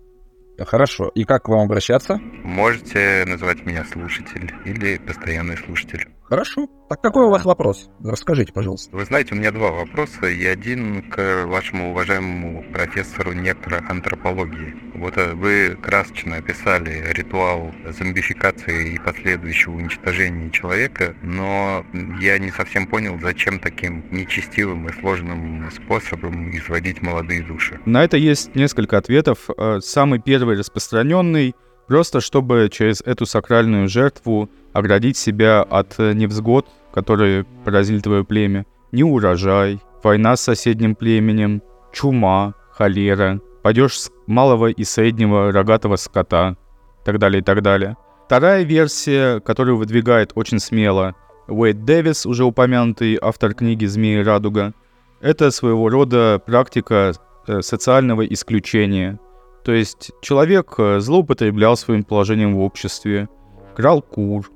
Хорошо. 0.59 1.11
И 1.15 1.23
как 1.25 1.43
к 1.43 1.49
вам 1.49 1.61
обращаться? 1.61 2.19
Можете 2.43 3.25
называть 3.27 3.65
меня 3.65 3.83
слушатель 3.91 4.53
или 4.63 4.97
постоянный 4.97 5.57
слушатель. 5.57 6.07
Хорошо. 6.27 6.67
Так 6.89 7.01
какой 7.01 7.25
у 7.25 7.29
вас 7.29 7.45
вопрос? 7.45 7.89
Расскажите, 8.03 8.51
пожалуйста. 8.51 8.95
Вы 8.95 9.05
знаете, 9.05 9.35
у 9.35 9.37
меня 9.37 9.51
два 9.51 9.71
вопроса, 9.71 10.27
и 10.27 10.43
один 10.45 11.03
к 11.09 11.45
вашему 11.45 11.91
уважаемому 11.91 12.63
профессору 12.71 13.33
некроантропологии. 13.33 14.75
Вот 14.95 15.17
э, 15.17 15.33
вы 15.33 15.77
красочно 15.79 16.37
описали 16.37 17.03
ритуал 17.11 17.71
зомбификации 17.87 18.95
и 18.95 18.99
последующего 18.99 19.75
уничтожения 19.75 20.49
человека, 20.49 21.15
но 21.21 21.85
я 22.19 22.39
не 22.39 22.51
совсем 22.51 22.87
понял, 22.87 23.19
зачем 23.21 23.59
таким 23.59 24.05
нечестивым 24.11 24.87
и 24.87 24.93
сложным 24.99 25.69
способом 25.71 26.49
изводить 26.57 27.01
молодые 27.03 27.43
души. 27.43 27.79
На 27.85 28.03
это 28.03 28.17
есть 28.17 28.55
несколько 28.55 28.97
ответов. 28.97 29.49
Э, 29.57 29.79
самый 29.79 30.19
первый 30.19 30.57
распространенный 30.57 31.55
Просто 31.87 32.19
чтобы 32.19 32.69
через 32.71 33.01
эту 33.01 33.25
сакральную 33.25 33.87
жертву 33.87 34.49
оградить 34.73 35.17
себя 35.17 35.61
от 35.61 35.95
э, 35.99 36.13
невзгод, 36.13 36.67
которые 36.93 37.45
поразили 37.63 37.99
твое 37.99 38.23
племя. 38.25 38.65
Неурожай, 38.91 39.79
война 40.03 40.35
с 40.35 40.41
соседним 40.41 40.95
племенем, 40.95 41.61
чума, 41.93 42.55
холера, 42.71 43.39
падеж 43.61 43.99
с 43.99 44.11
малого 44.25 44.67
и 44.67 44.83
среднего 44.83 45.51
рогатого 45.51 45.95
скота, 45.97 46.57
и 47.01 47.05
так 47.05 47.19
далее, 47.19 47.41
и 47.41 47.43
так 47.43 47.61
далее. 47.61 47.97
Вторая 48.25 48.63
версия, 48.63 49.39
которую 49.39 49.77
выдвигает 49.77 50.31
очень 50.33 50.59
смело 50.59 51.15
Уэйд 51.47 51.85
Дэвис, 51.85 52.25
уже 52.25 52.43
упомянутый 52.43 53.19
автор 53.21 53.53
книги 53.53 53.85
«Змеи 53.85 54.23
радуга», 54.23 54.73
это 55.21 55.51
своего 55.51 55.89
рода 55.89 56.41
практика 56.43 57.13
э, 57.45 57.61
социального 57.61 58.25
исключения– 58.25 59.19
то 59.65 59.73
есть 59.73 60.11
человек 60.21 60.75
э, 60.77 60.99
злоупотреблял 60.99 61.75
своим 61.75 62.03
положением 62.03 62.53
в 62.53 62.59
обществе, 62.59 63.27
крал 63.75 64.03
кур, 64.03 64.47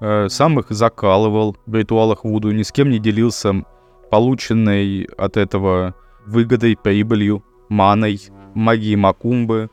э, 0.00 0.28
сам 0.28 0.60
их 0.60 0.66
закалывал 0.70 1.56
в 1.66 1.74
ритуалах 1.74 2.22
Вуду, 2.22 2.52
ни 2.52 2.62
с 2.62 2.70
кем 2.70 2.88
не 2.88 3.00
делился 3.00 3.64
полученной 4.12 5.08
от 5.18 5.36
этого 5.36 5.96
выгодой, 6.24 6.76
прибылью, 6.76 7.42
маной, 7.68 8.20
магией 8.54 8.94
Макумбы. 8.94 9.70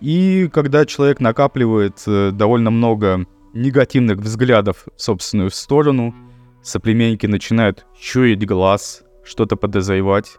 И 0.00 0.48
когда 0.52 0.86
человек 0.86 1.18
накапливает 1.18 2.00
э, 2.06 2.30
довольно 2.30 2.70
много 2.70 3.26
негативных 3.52 4.18
взглядов 4.18 4.86
в 4.96 5.02
собственную 5.02 5.50
сторону, 5.50 6.14
соплеменники 6.62 7.26
начинают 7.26 7.84
чуять 7.98 8.46
глаз, 8.46 9.02
что-то 9.24 9.56
подозревать, 9.56 10.36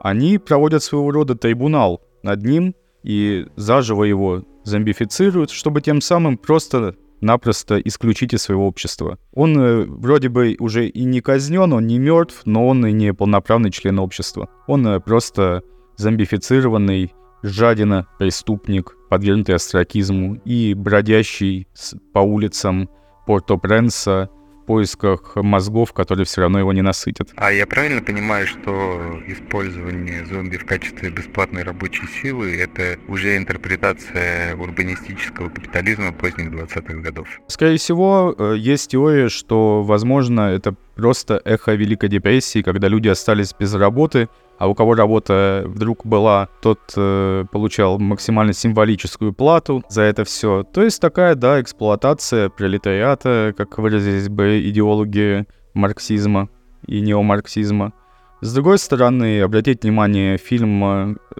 они 0.00 0.38
проводят 0.38 0.82
своего 0.82 1.10
рода 1.10 1.34
трибунал 1.34 2.00
над 2.22 2.42
ним– 2.42 2.74
и 3.08 3.46
заживо 3.56 4.04
его 4.04 4.44
зомбифицируют, 4.64 5.50
чтобы 5.50 5.80
тем 5.80 6.02
самым 6.02 6.36
просто-напросто 6.36 7.80
исключить 7.80 8.34
из 8.34 8.42
своего 8.42 8.68
общества. 8.68 9.18
Он 9.32 9.58
э, 9.58 9.84
вроде 9.86 10.28
бы 10.28 10.56
уже 10.58 10.86
и 10.86 11.04
не 11.04 11.22
казнен, 11.22 11.72
он 11.72 11.86
не 11.86 11.98
мертв, 11.98 12.42
но 12.44 12.68
он 12.68 12.86
и 12.86 12.92
не 12.92 13.14
полноправный 13.14 13.70
член 13.70 13.98
общества. 13.98 14.50
Он 14.66 14.86
э, 14.86 15.00
просто 15.00 15.62
зомбифицированный 15.96 17.14
жадина, 17.42 18.06
преступник, 18.18 18.94
подвергнутый 19.08 19.54
астракизму 19.54 20.34
и 20.44 20.74
бродящий 20.74 21.66
по 22.12 22.18
улицам 22.18 22.90
Порто-Пренса 23.26 24.28
поисках 24.68 25.34
мозгов, 25.36 25.94
которые 25.94 26.26
все 26.26 26.42
равно 26.42 26.58
его 26.58 26.74
не 26.74 26.82
насытят. 26.82 27.30
А 27.36 27.50
я 27.50 27.66
правильно 27.66 28.02
понимаю, 28.02 28.46
что 28.46 29.18
использование 29.26 30.26
зомби 30.26 30.58
в 30.58 30.66
качестве 30.66 31.08
бесплатной 31.08 31.62
рабочей 31.62 32.06
силы— 32.06 32.54
это 32.60 32.98
уже 33.08 33.38
интерпретация 33.38 34.54
урбанистического 34.56 35.48
капитализма 35.48 36.12
поздних 36.12 36.50
20-х 36.50 36.98
годов? 36.98 37.28
Скорее 37.46 37.78
всего, 37.78 38.34
э, 38.38 38.56
есть 38.58 38.90
теория, 38.90 39.30
что, 39.30 39.82
возможно, 39.82 40.52
это 40.52 40.74
просто 40.96 41.40
эхо 41.46 41.72
Великой 41.72 42.10
депрессии, 42.10 42.60
когда 42.60 42.88
люди 42.88 43.08
остались 43.08 43.54
без 43.58 43.72
работы, 43.72 44.28
а 44.58 44.66
у 44.68 44.74
кого 44.74 44.94
работа 44.94 45.62
вдруг 45.66 46.04
была, 46.04 46.48
тот 46.60 46.80
э, 46.96 47.44
получал 47.50 47.98
максимально 47.98 48.52
символическую 48.52 49.32
плату 49.32 49.84
за 49.88 50.02
это 50.02 50.24
все. 50.24 50.64
То 50.64 50.82
есть 50.82 51.00
такая, 51.00 51.36
да, 51.36 51.60
эксплуатация 51.60 52.48
пролетариата, 52.48 53.54
как 53.56 53.78
выразились 53.78 54.28
бы 54.28 54.60
идеологи 54.68 55.46
марксизма 55.74 56.48
и 56.86 57.00
неомарксизма. 57.00 57.92
С 58.40 58.52
другой 58.52 58.78
стороны, 58.78 59.40
обратите 59.40 59.80
внимание, 59.82 60.38
фильм, 60.38 60.84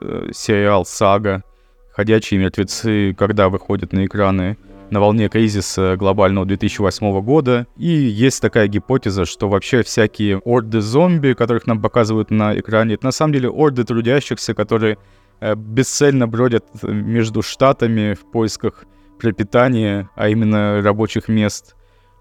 э, 0.01 0.31
сериал 0.33 0.85
«Сага», 0.85 1.43
«Ходячие 1.93 2.39
мертвецы», 2.39 3.15
когда 3.19 3.49
выходят 3.49 3.93
на 3.93 4.07
экраны, 4.07 4.57
на 4.91 5.01
волне 5.01 5.29
кризиса 5.29 5.97
глобального 5.97 6.47
2008 6.47 7.21
года. 7.21 7.67
И 7.77 7.89
есть 7.89 8.41
такая 8.41 8.69
гипотеза, 8.69 9.25
что 9.25 9.49
вообще 9.49 9.83
всякие 9.83 10.39
орды 10.39 10.81
зомби, 10.81 11.35
которых 11.35 11.67
нам 11.67 11.81
показывают 11.81 12.31
на 12.31 12.59
экране, 12.59 12.95
это 12.95 13.07
на 13.07 13.13
самом 13.13 13.33
деле 13.33 13.49
орды 13.51 13.85
трудящихся, 13.85 14.55
которые 14.55 14.99
э, 15.41 15.55
бесцельно 15.55 16.27
бродят 16.27 16.65
между 16.83 17.43
штатами 17.43 18.15
в 18.15 18.31
поисках 18.31 18.85
пропитания, 19.19 20.09
а 20.15 20.29
именно 20.29 20.81
рабочих 20.83 21.29
мест. 21.29 21.75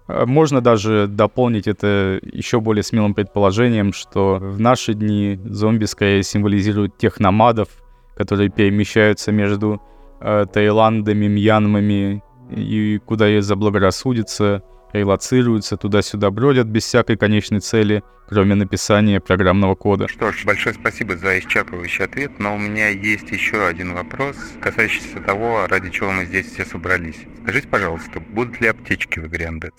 Э, 0.08 0.24
можно 0.26 0.60
даже 0.60 1.06
дополнить 1.06 1.68
это 1.68 2.18
еще 2.22 2.60
более 2.60 2.82
смелым 2.82 3.14
предположением, 3.14 3.92
что 3.92 4.38
в 4.40 4.60
наши 4.60 4.94
дни 4.94 5.38
зомби 5.44 5.84
скорее 5.84 6.22
символизируют 6.22 6.98
тех 6.98 7.20
номадов, 7.20 7.68
которые 8.16 8.50
перемещаются 8.50 9.32
между 9.32 9.80
э, 10.20 10.46
Таиландами, 10.52 11.26
Мьянмами 11.26 12.22
и 12.50 12.98
куда 12.98 13.26
ей 13.26 13.40
заблагорассудится, 13.40 14.62
релацируются, 14.92 15.76
туда-сюда 15.76 16.30
бродят 16.30 16.66
без 16.66 16.84
всякой 16.84 17.16
конечной 17.16 17.60
цели, 17.60 18.02
кроме 18.28 18.54
написания 18.54 19.20
программного 19.20 19.74
кода. 19.74 20.08
Что 20.08 20.32
ж, 20.32 20.44
большое 20.44 20.74
спасибо 20.74 21.16
за 21.16 21.38
исчерпывающий 21.38 22.04
ответ, 22.04 22.38
но 22.38 22.54
у 22.54 22.58
меня 22.58 22.88
есть 22.88 23.30
еще 23.30 23.66
один 23.66 23.94
вопрос, 23.94 24.36
касающийся 24.60 25.20
того, 25.20 25.66
ради 25.66 25.90
чего 25.90 26.10
мы 26.10 26.24
здесь 26.24 26.52
все 26.52 26.64
собрались. 26.64 27.18
Скажите, 27.42 27.68
пожалуйста, 27.68 28.20
будут 28.20 28.60
ли 28.60 28.68
аптечки 28.68 29.18
в 29.18 29.26
игре 29.26 29.46
Undead? 29.46 29.72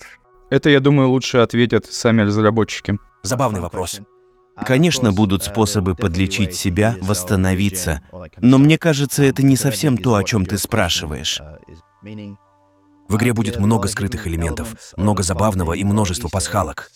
Это, 0.50 0.68
я 0.70 0.80
думаю, 0.80 1.08
лучше 1.10 1.38
ответят 1.38 1.86
сами 1.86 2.22
разработчики. 2.22 2.98
Забавный 3.22 3.60
вопрос. 3.60 4.00
Конечно, 4.66 5.12
будут 5.12 5.42
способы 5.42 5.94
подлечить 5.94 6.54
себя, 6.54 6.96
восстановиться, 7.00 8.02
но 8.38 8.58
мне 8.58 8.78
кажется, 8.78 9.22
это 9.22 9.42
не 9.42 9.56
совсем 9.56 9.96
то, 9.96 10.16
о 10.16 10.24
чем 10.24 10.44
ты 10.44 10.58
спрашиваешь. 10.58 11.40
В 13.10 13.16
игре 13.16 13.32
будет 13.32 13.58
много 13.58 13.88
скрытых 13.88 14.28
элементов, 14.28 14.76
много 14.96 15.24
забавного 15.24 15.72
и 15.72 15.82
множество 15.82 16.28
пасхалок. 16.28 16.92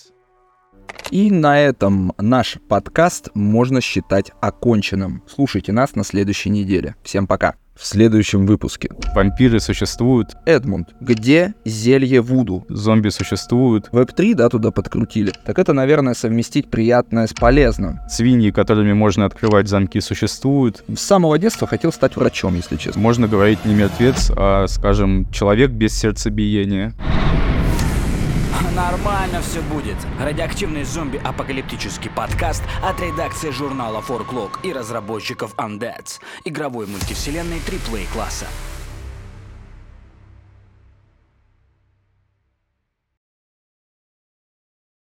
И 1.10 1.30
на 1.30 1.60
этом 1.60 2.12
наш 2.18 2.58
подкаст 2.68 3.28
можно 3.34 3.80
считать 3.80 4.32
оконченным. 4.40 5.22
Слушайте 5.26 5.72
нас 5.72 5.94
на 5.94 6.04
следующей 6.04 6.50
неделе. 6.50 6.96
Всем 7.02 7.26
пока 7.26 7.54
в 7.76 7.86
следующем 7.86 8.46
выпуске. 8.46 8.88
Вампиры 9.14 9.60
существуют. 9.60 10.36
Эдмунд, 10.46 10.90
где 11.00 11.54
зелье 11.64 12.20
Вуду? 12.20 12.64
Зомби 12.68 13.08
существуют. 13.08 13.88
Веб-3, 13.92 14.34
да, 14.34 14.48
туда 14.48 14.70
подкрутили. 14.70 15.32
Так 15.44 15.58
это, 15.58 15.72
наверное, 15.72 16.14
совместить 16.14 16.70
приятное 16.70 17.26
с 17.26 17.32
полезным. 17.32 18.00
Свиньи, 18.08 18.50
которыми 18.50 18.92
можно 18.92 19.24
открывать 19.24 19.68
замки, 19.68 20.00
существуют. 20.00 20.84
С 20.88 21.00
самого 21.00 21.38
детства 21.38 21.66
хотел 21.66 21.92
стать 21.92 22.16
врачом, 22.16 22.54
если 22.54 22.76
честно. 22.76 23.00
Можно 23.00 23.26
говорить 23.26 23.64
не 23.64 23.74
мертвец, 23.74 24.30
а, 24.36 24.66
скажем, 24.68 25.28
человек 25.30 25.70
без 25.70 25.94
сердцебиения. 25.98 26.94
Нормально 28.74 29.40
все 29.40 29.60
будет. 29.60 29.96
Радиоактивный 30.18 30.82
зомби-апокалиптический 30.82 32.10
подкаст 32.10 32.64
от 32.82 33.00
редакции 33.00 33.50
журнала 33.50 34.00
Forklog 34.00 34.58
и 34.64 34.72
разработчиков 34.72 35.54
Undead. 35.54 36.18
Игровой 36.42 36.88
мультивселенной 36.88 37.58
AAA 37.58 38.12
класса. 38.12 38.46